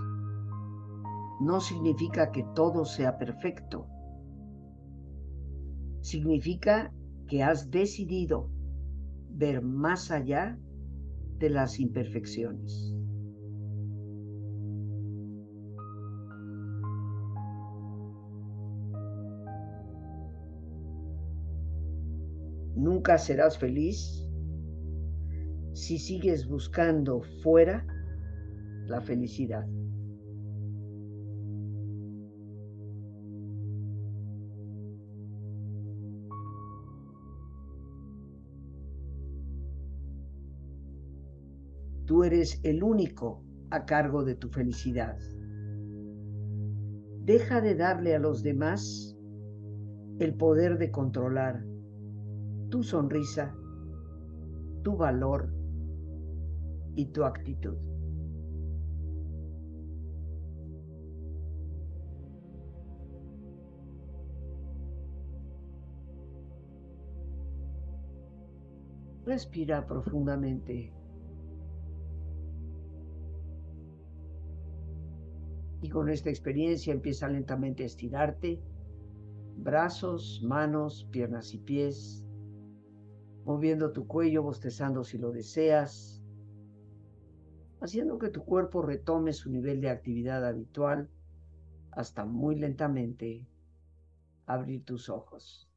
no 1.40 1.60
significa 1.60 2.30
que 2.30 2.44
todo 2.54 2.84
sea 2.84 3.18
perfecto. 3.18 3.86
Significa 6.00 6.92
que 7.28 7.42
has 7.42 7.70
decidido 7.70 8.50
ver 9.30 9.62
más 9.62 10.10
allá 10.10 10.58
de 11.38 11.50
las 11.50 11.80
imperfecciones. 11.80 12.94
Nunca 22.76 23.18
serás 23.18 23.56
feliz 23.56 24.28
si 25.74 25.98
sigues 25.98 26.46
buscando 26.48 27.22
fuera 27.42 27.87
la 28.87 29.00
felicidad. 29.00 29.66
Tú 42.06 42.22
eres 42.22 42.60
el 42.64 42.82
único 42.82 43.42
a 43.70 43.87
cargo 43.87 44.24
de 44.24 44.34
tu 44.34 44.48
felicidad. 44.50 45.16
Deja 47.22 47.60
de 47.60 47.74
darle 47.74 48.14
a 48.14 48.18
los 48.18 48.42
demás 48.42 49.16
el 50.18 50.34
poder 50.34 50.76
de 50.78 50.90
controlar 50.90 51.64
tu 52.74 52.82
sonrisa, 52.82 53.54
tu 54.82 54.96
valor 54.96 55.48
y 56.96 57.06
tu 57.12 57.22
actitud. 57.22 57.76
Respira 69.24 69.87
profundamente. 69.87 70.92
Y 75.80 75.88
con 75.90 76.08
esta 76.08 76.28
experiencia 76.28 76.92
empieza 76.92 77.28
lentamente 77.28 77.84
a 77.84 77.87
estirarte. 77.87 78.60
Brazos, 79.58 80.42
manos, 80.42 81.06
piernas 81.12 81.54
y 81.54 81.58
pies 81.58 82.23
moviendo 83.44 83.92
tu 83.92 84.07
cuello, 84.07 84.42
bostezando 84.42 85.04
si 85.04 85.18
lo 85.18 85.30
deseas, 85.30 86.22
haciendo 87.80 88.18
que 88.18 88.30
tu 88.30 88.44
cuerpo 88.44 88.83
retome 88.83 89.33
su 89.33 89.50
nivel 89.50 89.80
de 89.80 89.90
actividad 89.90 90.46
habitual 90.46 91.11
hasta 91.92 92.24
muy 92.24 92.57
lentamente 92.57 93.46
abrir 94.46 94.85
tus 94.85 95.09
ojos. 95.09 95.68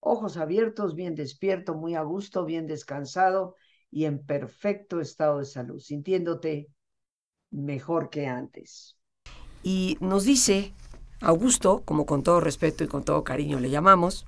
Ojos 0.00 0.36
abiertos, 0.36 0.94
bien 0.94 1.14
despierto, 1.14 1.74
muy 1.74 1.94
a 1.94 2.02
gusto, 2.02 2.44
bien 2.44 2.66
descansado 2.66 3.56
y 3.90 4.04
en 4.04 4.24
perfecto 4.24 5.00
estado 5.00 5.40
de 5.40 5.44
salud, 5.44 5.78
sintiéndote 5.78 6.70
mejor 7.50 8.08
que 8.08 8.26
antes. 8.26 8.96
Y 9.62 9.98
nos 10.00 10.24
dice 10.24 10.72
Augusto, 11.20 11.82
como 11.84 12.06
con 12.06 12.22
todo 12.22 12.40
respeto 12.40 12.82
y 12.82 12.86
con 12.86 13.04
todo 13.04 13.24
cariño 13.24 13.60
le 13.60 13.68
llamamos, 13.68 14.24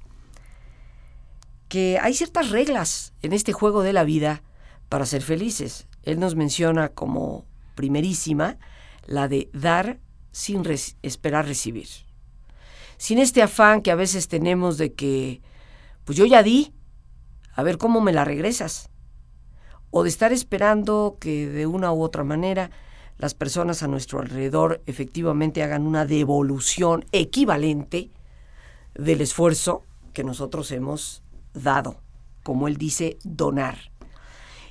que 1.72 1.98
hay 2.02 2.12
ciertas 2.12 2.50
reglas 2.50 3.14
en 3.22 3.32
este 3.32 3.54
juego 3.54 3.82
de 3.82 3.94
la 3.94 4.04
vida 4.04 4.42
para 4.90 5.06
ser 5.06 5.22
felices. 5.22 5.86
Él 6.02 6.20
nos 6.20 6.36
menciona 6.36 6.90
como 6.90 7.46
primerísima 7.76 8.58
la 9.06 9.26
de 9.26 9.48
dar 9.54 9.98
sin 10.32 10.62
esperar 11.00 11.46
recibir. 11.46 11.88
Sin 12.98 13.18
este 13.18 13.40
afán 13.40 13.80
que 13.80 13.90
a 13.90 13.94
veces 13.94 14.28
tenemos 14.28 14.76
de 14.76 14.92
que, 14.92 15.40
pues 16.04 16.18
yo 16.18 16.26
ya 16.26 16.42
di, 16.42 16.74
a 17.54 17.62
ver 17.62 17.78
cómo 17.78 18.02
me 18.02 18.12
la 18.12 18.26
regresas. 18.26 18.90
O 19.90 20.02
de 20.02 20.10
estar 20.10 20.30
esperando 20.30 21.16
que 21.18 21.48
de 21.48 21.66
una 21.66 21.90
u 21.90 22.02
otra 22.02 22.22
manera 22.22 22.70
las 23.16 23.32
personas 23.32 23.82
a 23.82 23.88
nuestro 23.88 24.20
alrededor 24.20 24.82
efectivamente 24.84 25.62
hagan 25.62 25.86
una 25.86 26.04
devolución 26.04 27.06
equivalente 27.12 28.10
del 28.94 29.22
esfuerzo 29.22 29.84
que 30.12 30.22
nosotros 30.22 30.70
hemos 30.70 31.22
dado, 31.54 32.00
como 32.42 32.68
él 32.68 32.76
dice, 32.76 33.18
donar. 33.24 33.92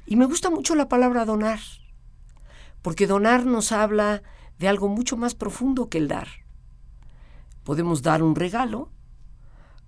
Y 0.05 0.15
me 0.15 0.25
gusta 0.25 0.49
mucho 0.49 0.75
la 0.75 0.89
palabra 0.89 1.25
donar, 1.25 1.59
porque 2.81 3.07
donar 3.07 3.45
nos 3.45 3.71
habla 3.71 4.23
de 4.59 4.67
algo 4.67 4.87
mucho 4.87 5.17
más 5.17 5.35
profundo 5.35 5.89
que 5.89 5.97
el 5.97 6.07
dar. 6.07 6.27
Podemos 7.63 8.01
dar 8.01 8.23
un 8.23 8.35
regalo, 8.35 8.89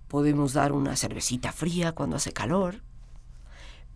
podemos 0.08 0.52
dar 0.52 0.72
una 0.72 0.96
cervecita 0.96 1.52
fría 1.52 1.92
cuando 1.92 2.16
hace 2.16 2.32
calor, 2.32 2.82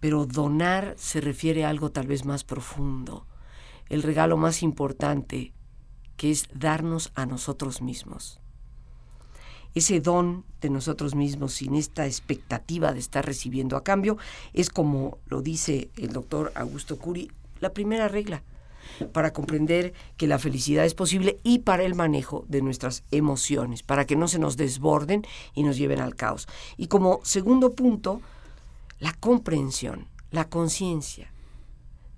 pero 0.00 0.26
donar 0.26 0.94
se 0.96 1.20
refiere 1.20 1.64
a 1.64 1.70
algo 1.70 1.90
tal 1.90 2.06
vez 2.06 2.24
más 2.24 2.44
profundo, 2.44 3.26
el 3.88 4.02
regalo 4.02 4.36
más 4.36 4.62
importante, 4.62 5.54
que 6.16 6.30
es 6.30 6.48
darnos 6.52 7.12
a 7.14 7.26
nosotros 7.26 7.80
mismos 7.80 8.40
ese 9.74 10.00
don 10.00 10.44
de 10.60 10.70
nosotros 10.70 11.14
mismos 11.14 11.54
sin 11.54 11.74
esta 11.74 12.06
expectativa 12.06 12.92
de 12.92 12.98
estar 12.98 13.24
recibiendo 13.24 13.76
a 13.76 13.84
cambio, 13.84 14.18
es 14.52 14.70
como 14.70 15.18
lo 15.26 15.42
dice 15.42 15.90
el 15.96 16.12
doctor 16.12 16.52
Augusto 16.54 16.98
Curi, 16.98 17.30
la 17.60 17.72
primera 17.72 18.08
regla 18.08 18.42
para 19.12 19.32
comprender 19.32 19.92
que 20.16 20.26
la 20.26 20.38
felicidad 20.38 20.84
es 20.84 20.94
posible 20.94 21.38
y 21.42 21.60
para 21.60 21.84
el 21.84 21.94
manejo 21.94 22.44
de 22.48 22.62
nuestras 22.62 23.04
emociones, 23.10 23.82
para 23.82 24.06
que 24.06 24.16
no 24.16 24.28
se 24.28 24.38
nos 24.38 24.56
desborden 24.56 25.24
y 25.54 25.62
nos 25.62 25.76
lleven 25.76 26.00
al 26.00 26.16
caos. 26.16 26.48
Y 26.76 26.86
como 26.86 27.20
segundo 27.22 27.72
punto, 27.72 28.20
la 28.98 29.12
comprensión, 29.12 30.08
la 30.30 30.48
conciencia 30.48 31.32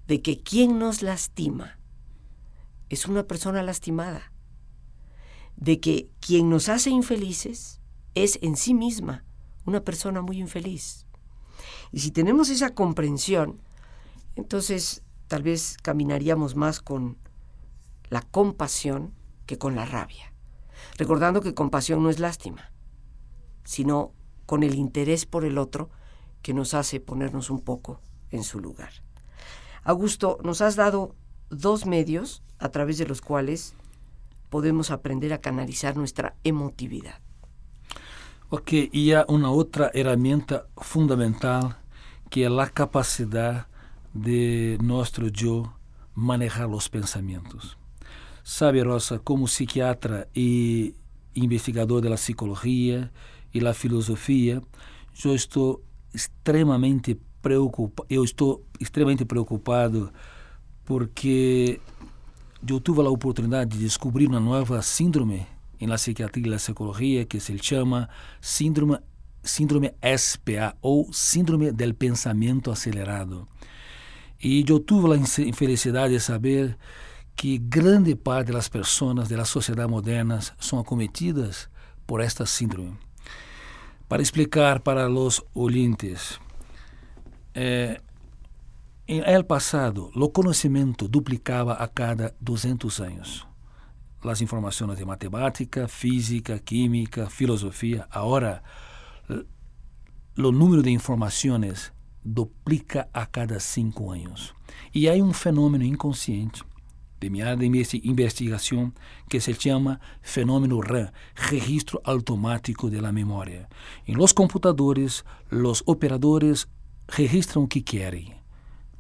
de 0.07 0.23
que 0.23 0.41
quien 0.41 0.79
nos 0.79 1.03
lastima 1.03 1.79
es 2.89 3.07
una 3.07 3.25
persona 3.25 3.63
lastimada 3.63 4.33
de 5.61 5.79
que 5.79 6.09
quien 6.21 6.49
nos 6.51 6.69
hace 6.69 6.91
infelices 6.91 7.81
es 8.15 8.39
en 8.43 8.57
sí 8.57 8.75
misma 8.75 9.25
una 9.67 9.85
persona 9.85 10.23
muy 10.23 10.39
infeliz. 10.39 11.07
Y 11.93 12.01
si 12.01 12.11
tenemos 12.11 12.49
esa 12.49 12.75
comprensión, 12.75 13.61
entonces 14.37 15.03
tal 15.29 15.43
vez 15.43 15.77
caminaríamos 15.83 16.57
más 16.57 16.81
con 16.81 17.19
la 18.09 18.23
compasión 18.23 19.13
que 19.47 19.59
con 19.59 19.77
la 19.77 19.85
rabia. 19.85 20.33
Recordando 20.97 21.41
que 21.41 21.55
compasión 21.55 22.03
no 22.03 22.11
es 22.11 22.19
lástima, 22.19 22.73
sino 23.65 24.13
con 24.47 24.63
el 24.63 24.75
interés 24.75 25.27
por 25.27 25.45
el 25.45 25.59
otro 25.59 25.91
que 26.43 26.55
nos 26.55 26.75
hace 26.75 27.01
ponernos 27.01 27.51
un 27.51 27.61
poco 27.61 28.01
en 28.31 28.45
su 28.45 28.61
lugar. 28.61 28.91
Augusto, 29.85 30.39
nos 30.43 30.63
has 30.63 30.77
dado 30.77 31.15
dos 31.51 31.87
medios 31.87 32.43
a 32.59 32.71
través 32.71 32.99
de 32.99 33.07
los 33.07 33.21
cuales 33.21 33.75
podemos 34.51 34.91
aprender 34.91 35.33
a 35.33 35.41
canalizar 35.41 35.97
nuestra 35.97 36.35
emotividad. 36.45 37.21
Ok, 38.51 38.73
y 38.93 39.13
hay 39.13 39.25
una 39.29 39.51
otra 39.51 39.91
herramienta 39.95 40.67
fundamental 40.77 41.77
que 42.29 42.45
es 42.45 42.51
la 42.51 42.69
capacidad 42.69 43.69
de 44.13 44.77
nuestro 44.83 45.29
yo 45.29 45.75
manejar 46.15 46.69
los 46.69 46.89
pensamientos. 46.89 47.79
Sabe, 48.43 48.83
Rosa, 48.83 49.21
como 49.21 49.47
psiquiatra 49.47 50.27
y 50.35 50.95
investigador 51.35 52.03
de 52.03 52.11
la 52.11 52.17
psicología 52.17 53.13
y 53.53 53.61
la 53.61 53.73
filosofía, 53.73 54.61
yo 55.15 55.35
estoy 55.35 55.77
extremamente 56.13 57.19
preocupado, 57.41 58.07
eu 58.11 58.25
estou 58.25 58.65
extremamente 58.81 59.25
preocupado 59.25 60.13
porque 60.85 61.81
eu 62.69 62.81
tive 62.81 63.01
a 63.01 63.11
oportunidade 63.11 63.77
de 63.77 63.85
descobrir 63.85 64.27
uma 64.27 64.41
nova 64.41 64.83
síndrome 64.83 65.47
na 65.81 65.95
psiquiatria 65.95 66.47
e 66.47 66.51
na 66.51 66.57
psicologia 66.57 67.25
que 67.25 67.41
se 67.41 67.57
chama 67.59 68.09
síndrome 68.41 68.99
síndrome 69.43 69.95
SPA 70.19 70.77
ou 70.83 71.11
síndrome 71.13 71.73
del 71.73 71.95
pensamento 71.95 72.71
acelerado. 72.71 73.49
E 74.43 74.65
eu 74.69 74.81
tive 74.81 75.15
a 75.15 75.17
infelicidade 75.17 76.15
de 76.15 76.21
saber 76.21 76.77
que 77.35 77.57
grande 77.57 78.15
parte 78.15 78.53
das 78.53 78.69
pessoas 78.69 79.29
da 79.29 79.45
sociedade 79.45 79.91
moderna 79.91 80.41
são 80.59 80.79
acometidas 80.79 81.71
por 82.07 82.21
esta 82.21 82.45
síndrome. 82.45 82.99
Para 84.09 84.21
explicar 84.21 84.81
para 84.81 85.09
os 85.09 85.43
ouvintes, 85.55 86.39
eh, 87.55 88.01
em 89.13 89.25
el 89.27 89.45
passado, 89.45 90.13
o 90.15 90.29
conhecimento 90.29 91.09
duplicava 91.09 91.73
a 91.73 91.89
cada 91.89 92.33
200 92.41 93.01
anos. 93.01 93.45
As 94.23 94.41
informações 94.41 94.97
de 94.97 95.05
matemática, 95.05 95.89
física, 95.89 96.61
química, 96.61 97.29
filosofia. 97.29 98.07
Agora, 98.09 98.63
o 100.39 100.53
número 100.53 100.81
de 100.81 100.91
informações 100.91 101.93
duplica 102.25 103.09
a 103.13 103.27
cada 103.27 103.59
cinco 103.59 104.13
anos. 104.13 104.55
E 104.95 105.09
há 105.09 105.15
um 105.15 105.33
fenômeno 105.33 105.83
inconsciente 105.83 106.63
de 107.19 107.31
mi 107.31 107.43
área 107.43 107.57
de 107.57 107.67
investigación 108.05 108.95
que 109.29 109.41
se 109.41 109.55
llama 109.55 109.99
fenómeno 110.23 110.81
RAM, 110.81 111.11
registro 111.35 112.01
automático 112.05 112.89
de 112.89 113.01
la 113.01 113.11
memoria. 113.11 113.69
En 114.07 114.19
los 114.19 114.33
computadores, 114.33 115.25
los 115.51 115.83
operadores 115.85 116.69
registram 117.09 117.65
o 117.65 117.69
que 117.69 117.83
querem. 117.83 118.40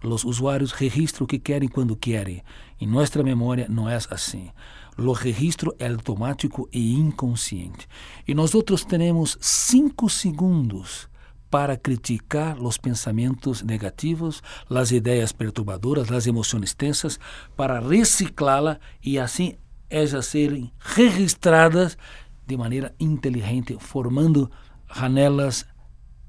Os 0.03 0.25
usuários 0.25 0.73
registram 0.73 1.25
o 1.25 1.27
que 1.27 1.39
querem 1.39 1.69
quando 1.69 1.95
querem. 1.95 2.43
Em 2.81 2.87
nossa 2.87 3.23
memória 3.23 3.67
não 3.69 3.89
é 3.89 3.97
assim. 4.11 4.51
O 4.97 5.13
registro 5.13 5.75
é 5.79 5.89
automático 5.89 6.69
e 6.73 6.95
inconsciente. 6.95 7.87
E 8.27 8.35
nós 8.35 8.55
outros 8.55 8.85
temos 8.85 9.37
cinco 9.41 10.09
segundos 10.09 11.09
para 11.51 11.77
criticar 11.77 12.59
os 12.63 12.79
pensamentos 12.79 13.63
negativos, 13.63 14.43
as 14.71 14.93
ideias 14.93 15.33
perturbadoras, 15.33 16.11
as 16.11 16.27
emoções 16.27 16.73
tensas, 16.73 17.19
para 17.57 17.81
reciclá-la 17.81 18.79
e 19.05 19.19
assim 19.19 19.57
elas 19.91 20.27
serem 20.27 20.73
registradas 20.79 21.99
de 22.47 22.57
maneira 22.57 22.95
inteligente, 23.01 23.77
formando 23.81 24.51
janelas 24.95 25.67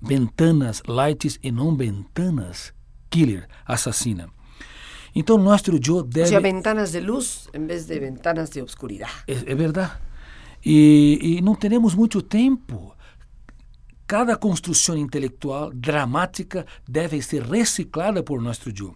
ventanas 0.02 0.82
lights 0.88 1.40
e 1.44 1.52
não 1.52 1.76
ventanas 1.76 2.74
killer, 3.12 3.48
assassina. 3.66 4.28
Então, 5.14 5.38
nosso 5.38 5.70
eu 5.72 6.02
deve... 6.02 6.28
O 6.28 6.30
sea, 6.30 6.40
ventanas 6.40 6.94
de 6.94 7.02
luz 7.02 7.50
em 7.54 7.68
vez 7.68 7.86
de 7.86 8.00
ventanas 8.00 8.50
de 8.50 8.62
obscuridade. 8.62 9.12
É, 9.28 9.52
é 9.52 9.56
verdade. 9.56 9.92
E, 10.66 11.20
e 11.22 11.42
não 11.42 11.54
temos 11.54 11.94
muito 11.94 12.22
tempo. 12.22 12.96
Cada 14.08 14.36
construção 14.38 14.98
intelectual 14.98 15.72
dramática 15.74 16.66
deve 16.88 17.22
ser 17.22 17.44
reciclada 17.44 18.24
por 18.24 18.42
nosso 18.42 18.70
eu. 18.70 18.96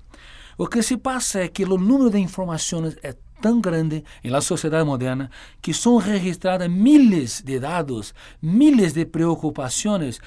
O 0.58 0.68
que 0.68 0.82
se 0.82 0.98
passa 0.98 1.40
é 1.40 1.48
que 1.50 1.64
o 1.66 1.78
número 1.78 2.10
de 2.10 2.18
informações 2.18 2.96
é 3.04 3.14
tão 3.46 3.62
grande 3.62 4.04
em 4.24 4.32
la 4.32 4.42
sociedade 4.42 4.84
moderna 4.84 5.30
que 5.62 5.72
são 5.72 5.98
registradas 5.98 6.68
milhares 6.68 7.44
de 7.46 7.60
dados, 7.60 8.12
milhares 8.42 8.94
de 8.94 9.06
preocupações, 9.06 10.20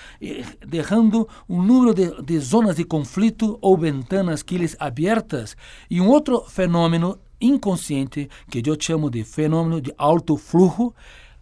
deixando 0.65 1.29
um 1.49 1.61
número 1.61 1.93
de, 1.93 2.23
de 2.23 2.39
zonas 2.39 2.77
de 2.77 2.85
conflito 2.85 3.59
ou 3.61 3.77
ventanas 3.77 4.41
que 4.41 4.57
abertas. 4.79 5.57
E 5.91 6.01
um 6.01 6.07
outro 6.07 6.43
fenômeno 6.43 7.19
inconsciente 7.41 8.31
que 8.49 8.63
eu 8.65 8.77
chamo 8.79 9.11
de 9.11 9.25
fenômeno 9.25 9.81
de 9.81 9.93
alto 9.99 10.37
fluxo, 10.37 10.95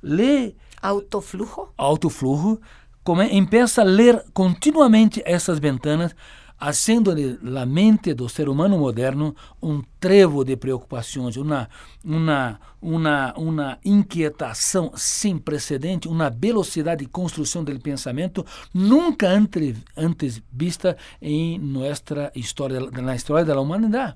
lê 0.03 0.55
autoflujo, 0.81 1.69
autoflujo, 1.77 2.59
come, 3.05 3.29
começa 3.29 3.83
a 3.83 3.85
ler 3.85 4.25
continuamente 4.33 5.23
essas 5.27 5.59
ventanas 5.59 6.17
haciéndole 6.59 7.39
la 7.43 7.67
mente 7.67 8.15
do 8.15 8.29
ser 8.29 8.49
humano 8.49 8.79
moderno 8.79 9.35
um 9.63 9.83
trevo 10.01 10.45
de 10.45 10.57
preocupações, 10.57 11.37
uma 11.37 11.69
uma 12.05 12.59
uma 12.81 13.35
uma 13.37 13.79
inquietação 13.85 14.93
sem 14.97 15.39
precedente, 15.39 16.09
uma 16.09 16.31
velocidade 16.31 17.05
de 17.05 17.11
construção 17.11 17.63
do 17.63 17.79
pensamento 17.81 18.45
nunca 18.73 19.29
antes, 19.29 19.77
antes 19.97 20.43
vista 20.53 20.97
em 21.21 21.59
nossa 21.59 22.33
história 22.35 22.81
na 22.91 23.15
história 23.15 23.45
da 23.45 23.61
humanidade. 23.61 24.15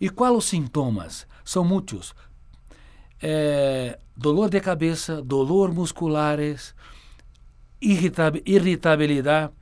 E 0.00 0.08
quais 0.08 0.36
os 0.36 0.44
sintomas? 0.46 1.26
São 1.44 1.64
muitos. 1.64 2.14
É, 3.22 3.98
dolor 4.16 4.48
de 4.48 4.60
cabeça, 4.60 5.20
dolor 5.20 5.74
musculares, 5.74 6.74
irritabilidade, 7.80 9.52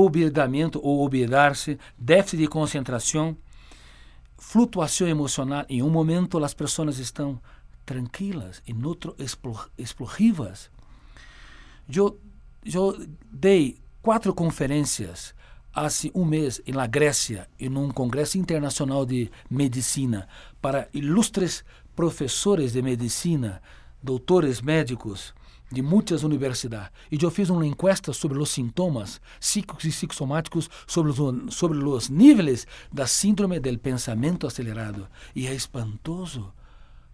obedamento 0.00 0.80
ou 0.82 1.04
obedar-se, 1.04 1.78
déficit 1.98 2.38
de 2.38 2.48
concentração, 2.48 3.36
flutuação 4.36 5.06
emocional. 5.06 5.64
Em 5.68 5.82
um 5.82 5.90
momento 5.90 6.42
as 6.42 6.54
pessoas 6.54 6.98
estão 6.98 7.40
tranquilas, 7.84 8.62
em 8.66 8.84
outro 8.84 9.14
explosivas. 9.76 10.70
Eu, 11.94 12.18
eu 12.64 13.06
dei 13.30 13.78
quatro 14.00 14.32
conferências 14.34 15.34
há 15.74 15.88
um 16.14 16.24
mês 16.24 16.60
em 16.66 16.72
la 16.72 16.86
Grécia, 16.86 17.48
em 17.58 17.76
um 17.76 17.90
congresso 17.90 18.38
internacional 18.38 19.06
de 19.06 19.30
medicina, 19.50 20.28
para 20.60 20.88
ilustres 20.92 21.64
professores 21.94 22.72
de 22.72 22.82
medicina, 22.82 23.62
doutores 24.02 24.60
médicos, 24.60 25.34
de 25.72 25.82
muitas 25.82 26.22
universidades. 26.22 26.90
E 27.10 27.18
eu 27.22 27.30
fiz 27.30 27.48
uma 27.50 27.66
encuesta 27.66 28.12
sobre 28.12 28.38
os 28.38 28.50
sintomas 28.50 29.20
psíquicos 29.40 29.84
e 29.84 29.88
psicossomáticos, 29.88 30.68
sobre 30.86 31.10
os, 31.12 31.54
sobre 31.54 31.78
os 31.78 32.08
níveis 32.08 32.66
da 32.92 33.06
síndrome 33.06 33.58
do 33.58 33.78
pensamento 33.78 34.46
acelerado. 34.46 35.08
E 35.34 35.46
é 35.46 35.54
espantoso. 35.54 36.52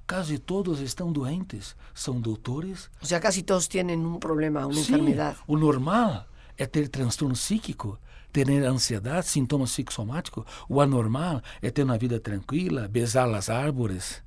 Quase 0.07 0.39
todos 0.39 0.81
estão 0.81 1.13
doentes. 1.13 1.77
São 1.95 2.21
doutores. 2.21 2.91
Ou 3.01 3.07
seja, 3.07 3.21
quase 3.21 3.43
todos 3.43 3.69
têm 3.69 3.85
um 3.97 4.19
problema, 4.19 4.67
uma 4.67 4.75
Sim, 4.75 4.81
enfermidade. 4.81 5.39
O 5.47 5.57
normal 5.57 6.27
é 6.57 6.67
ter 6.67 6.89
transtorno 6.89 7.35
psíquico, 7.35 7.99
ter 8.33 8.49
ansiedade, 8.65 9.29
sintomas 9.29 9.71
psicossomáticos. 9.73 10.45
O 10.69 10.81
anormal 10.81 11.43
é 11.63 11.71
ter 11.71 11.85
uma 11.85 11.99
vida 11.99 12.19
tranquila, 12.19 12.89
besar 12.89 13.29
as 13.35 13.49
árvores, 13.49 14.23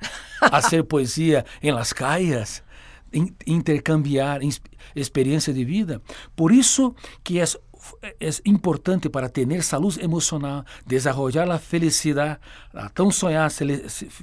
fazer 0.50 0.84
poesia 0.84 1.44
em 1.62 1.72
las 1.72 1.92
calles 1.92 2.62
intercambiar 3.46 4.40
experiência 4.94 5.52
de 5.52 5.64
vida. 5.64 6.02
Por 6.34 6.52
isso 6.52 6.94
que 7.22 7.40
é 7.40 7.44
é 8.20 8.30
importante 8.46 9.08
para 9.08 9.28
ter 9.28 9.62
saúde 9.62 10.02
emocional, 10.02 10.64
desenvolver 10.86 11.50
a 11.50 11.58
felicidade, 11.58 12.38
a 12.72 12.88
tão 12.88 13.10
sonhada 13.10 13.52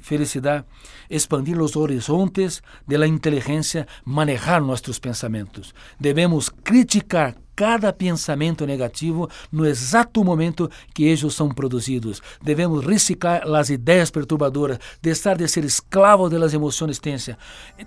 felicidade, 0.02 0.66
expandir 1.10 1.62
os 1.62 1.76
horizontes 1.76 2.62
da 2.88 3.06
inteligência, 3.06 3.88
manejar 4.04 4.62
nossos 4.62 5.00
pensamentos. 5.00 5.74
Devemos 6.00 6.50
criticar 6.50 7.36
cada 7.62 7.94
pensamento 7.94 8.66
negativo 8.66 9.30
no 9.52 9.68
exato 9.68 10.24
momento 10.24 10.68
que 10.96 11.04
eles 11.04 11.32
são 11.32 11.48
produzidos. 11.48 12.20
Devemos 12.42 12.84
reciclar 12.84 13.44
as 13.56 13.70
ideias 13.70 14.10
perturbadoras, 14.10 14.80
deixar 15.00 15.38
de 15.38 15.48
ser 15.48 15.64
escravo 15.64 16.28
das 16.28 16.56
emoções 16.56 16.98
tensas, 16.98 17.36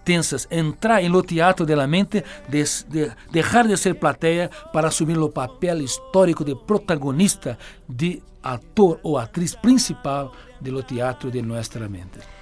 tensas 0.04 0.46
entrar 0.48 1.02
em 1.02 1.08
lo 1.08 1.24
teatro 1.24 1.66
da 1.66 1.88
mente, 1.88 2.22
de, 2.48 2.62
de, 2.88 3.10
deixar 3.32 3.66
de 3.66 3.76
ser 3.76 3.96
plateia 3.96 4.48
para 4.72 4.86
assumir 4.86 5.18
o 5.18 5.28
papel 5.28 5.80
histórico 5.80 6.44
de 6.44 6.54
protagonista, 6.54 7.58
de 7.88 8.22
ator 8.44 9.00
ou 9.02 9.18
atriz 9.18 9.56
principal 9.56 10.30
do 10.60 10.84
teatro 10.84 11.32
de 11.32 11.42
nossa 11.42 11.88
mente. 11.88 12.33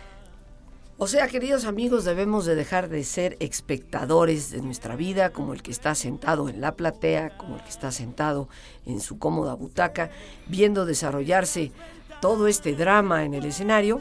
O 1.03 1.09
sea, 1.09 1.27
queridos 1.27 1.65
amigos, 1.65 2.05
debemos 2.05 2.45
de 2.45 2.55
dejar 2.55 2.88
de 2.88 3.03
ser 3.03 3.37
espectadores 3.41 4.53
de 4.53 4.62
nuestra 4.62 4.95
vida, 4.95 5.33
como 5.33 5.53
el 5.53 5.61
que 5.61 5.73
está 5.73 5.97
sentado 5.97 6.49
en 6.49 6.61
la 6.61 6.77
platea, 6.77 7.37
como 7.37 7.57
el 7.57 7.62
que 7.65 7.71
está 7.71 7.91
sentado 7.91 8.49
en 8.87 9.01
su 9.01 9.19
cómoda 9.19 9.55
butaca, 9.55 10.12
viendo 10.47 10.87
desarrollarse 10.87 11.73
todo 12.21 12.47
este 12.47 12.77
drama 12.77 13.25
en 13.25 13.35
el 13.35 13.47
escenario, 13.47 14.01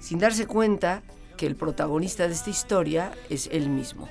sin 0.00 0.18
darse 0.18 0.48
cuenta 0.48 1.04
que 1.36 1.46
el 1.46 1.54
protagonista 1.54 2.26
de 2.26 2.34
esta 2.34 2.50
historia 2.50 3.12
es 3.28 3.48
él 3.52 3.68
mismo. 3.68 4.08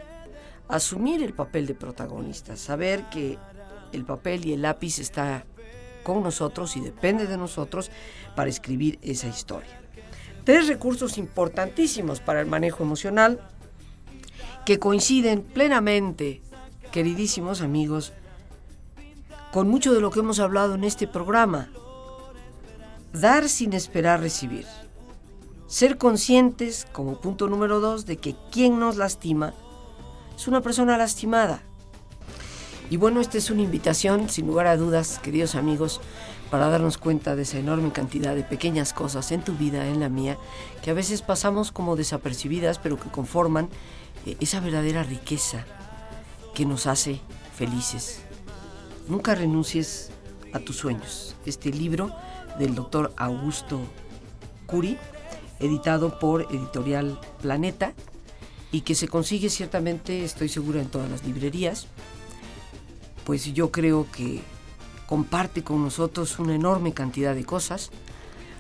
Asumir 0.69 1.21
el 1.21 1.33
papel 1.33 1.67
de 1.67 1.75
protagonista, 1.75 2.55
saber 2.55 3.09
que 3.09 3.37
el 3.91 4.05
papel 4.05 4.45
y 4.45 4.53
el 4.53 4.61
lápiz 4.61 4.99
está 4.99 5.43
con 6.03 6.23
nosotros 6.23 6.77
y 6.77 6.79
depende 6.79 7.27
de 7.27 7.35
nosotros 7.35 7.91
para 8.37 8.49
escribir 8.49 8.99
esa 9.01 9.27
historia 9.27 9.78
tres 10.49 10.67
recursos 10.67 11.19
importantísimos 11.19 12.21
para 12.21 12.41
el 12.41 12.47
manejo 12.47 12.81
emocional 12.81 13.39
que 14.65 14.79
coinciden 14.79 15.43
plenamente, 15.43 16.41
queridísimos 16.91 17.61
amigos, 17.61 18.13
con 19.51 19.67
mucho 19.69 19.93
de 19.93 20.01
lo 20.01 20.09
que 20.09 20.21
hemos 20.21 20.39
hablado 20.39 20.73
en 20.73 20.85
este 20.85 21.05
programa. 21.05 21.69
Dar 23.13 23.47
sin 23.47 23.73
esperar 23.73 24.21
recibir. 24.21 24.65
Ser 25.67 25.99
conscientes, 25.99 26.87
como 26.93 27.21
punto 27.21 27.47
número 27.47 27.79
dos, 27.79 28.07
de 28.07 28.17
que 28.17 28.35
quien 28.51 28.79
nos 28.79 28.97
lastima 28.97 29.53
es 30.35 30.47
una 30.47 30.61
persona 30.61 30.97
lastimada. 30.97 31.61
Y 32.89 32.97
bueno, 32.97 33.21
esta 33.21 33.37
es 33.37 33.51
una 33.51 33.61
invitación, 33.61 34.29
sin 34.29 34.47
lugar 34.47 34.65
a 34.65 34.77
dudas, 34.77 35.19
queridos 35.19 35.53
amigos, 35.53 36.01
para 36.49 36.69
darnos 36.69 36.97
cuenta 36.97 37.35
de 37.35 37.43
esa 37.43 37.59
enorme 37.59 37.91
cantidad 37.91 38.35
de 38.35 38.43
pequeñas 38.43 38.93
cosas 38.93 39.31
en 39.31 39.41
tu 39.41 39.53
vida, 39.53 39.87
en 39.87 39.99
la 39.99 40.09
mía, 40.09 40.37
que 40.83 40.91
a 40.91 40.95
veces 40.95 41.21
pasamos 41.21 41.71
como 41.71 41.95
desapercibidas, 41.95 42.79
pero 42.79 42.99
que 42.99 43.09
conforman 43.09 43.69
eh, 44.25 44.35
esa 44.39 44.59
verdadera 44.59 45.03
riqueza 45.03 45.65
que 46.55 46.65
nos 46.65 46.87
hace 46.87 47.21
felices. 47.55 48.21
Nunca 49.07 49.35
renuncies 49.35 50.11
a 50.53 50.59
tus 50.59 50.77
sueños. 50.77 51.35
Este 51.45 51.71
libro 51.71 52.11
del 52.57 52.75
doctor 52.75 53.13
Augusto 53.17 53.79
Curi, 54.65 54.97
editado 55.59 56.19
por 56.19 56.43
Editorial 56.51 57.19
Planeta, 57.41 57.93
y 58.71 58.81
que 58.81 58.95
se 58.95 59.07
consigue 59.07 59.49
ciertamente, 59.49 60.23
estoy 60.23 60.49
segura, 60.49 60.81
en 60.81 60.89
todas 60.89 61.09
las 61.09 61.23
librerías, 61.23 61.87
pues 63.25 63.53
yo 63.53 63.71
creo 63.71 64.07
que 64.11 64.41
comparte 65.09 65.63
con 65.63 65.83
nosotros 65.83 66.37
una 66.37 66.53
enorme 66.53 66.93
cantidad 66.93 67.33
de 67.33 67.43
cosas, 67.43 67.89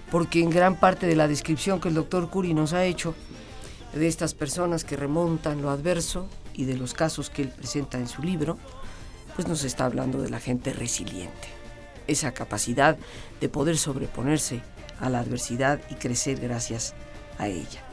porque 0.09 0.41
en 0.41 0.49
gran 0.49 0.79
parte 0.79 1.05
de 1.05 1.15
la 1.15 1.27
descripción 1.27 1.79
que 1.79 1.89
el 1.89 1.93
doctor 1.93 2.31
Curi 2.31 2.55
nos 2.55 2.73
ha 2.73 2.85
hecho 2.85 3.13
de 3.93 4.07
estas 4.07 4.33
personas 4.33 4.83
que 4.83 4.95
remontan 4.95 5.61
lo 5.61 5.69
adverso 5.69 6.27
y 6.55 6.65
de 6.65 6.75
los 6.75 6.95
casos 6.95 7.29
que 7.29 7.43
él 7.43 7.49
presenta 7.49 7.99
en 7.99 8.07
su 8.07 8.23
libro, 8.23 8.57
pues 9.35 9.47
nos 9.47 9.63
está 9.63 9.85
hablando 9.85 10.23
de 10.23 10.31
la 10.31 10.39
gente 10.39 10.73
resiliente, 10.73 11.49
esa 12.07 12.31
capacidad 12.31 12.97
de 13.39 13.47
poder 13.47 13.77
sobreponerse 13.77 14.63
a 14.99 15.11
la 15.11 15.19
adversidad 15.19 15.79
y 15.91 15.95
crecer 15.95 16.39
gracias 16.39 16.95
a 17.37 17.47
ella. 17.47 17.83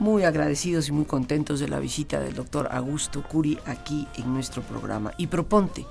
Muy 0.00 0.24
agradecidos 0.24 0.88
y 0.88 0.92
muy 0.92 1.04
contentos 1.04 1.60
de 1.60 1.68
la 1.68 1.78
visita 1.78 2.18
del 2.18 2.34
doctor 2.34 2.68
Augusto 2.72 3.22
Curi 3.22 3.60
aquí 3.64 4.08
en 4.16 4.34
nuestro 4.34 4.62
programa. 4.62 5.14
Y 5.18 5.28
proponte, 5.28 5.86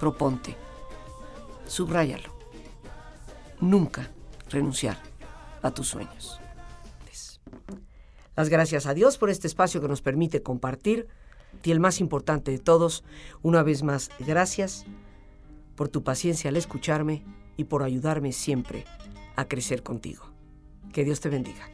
proponte, 0.00 0.63
subráyalo, 1.66 2.36
nunca 3.60 4.10
renunciar 4.50 4.98
a 5.62 5.70
tus 5.70 5.88
sueños. 5.88 6.40
Las 8.36 8.48
gracias 8.48 8.86
a 8.86 8.94
Dios 8.94 9.16
por 9.16 9.30
este 9.30 9.46
espacio 9.46 9.80
que 9.80 9.88
nos 9.88 10.02
permite 10.02 10.42
compartir. 10.42 11.06
Y 11.62 11.70
el 11.70 11.78
más 11.78 12.00
importante 12.00 12.50
de 12.50 12.58
todos, 12.58 13.04
una 13.42 13.62
vez 13.62 13.84
más, 13.84 14.10
gracias 14.18 14.84
por 15.76 15.88
tu 15.88 16.02
paciencia 16.02 16.50
al 16.50 16.56
escucharme 16.56 17.24
y 17.56 17.64
por 17.64 17.84
ayudarme 17.84 18.32
siempre 18.32 18.84
a 19.36 19.46
crecer 19.46 19.82
contigo. 19.82 20.24
Que 20.92 21.04
Dios 21.04 21.20
te 21.20 21.28
bendiga. 21.28 21.68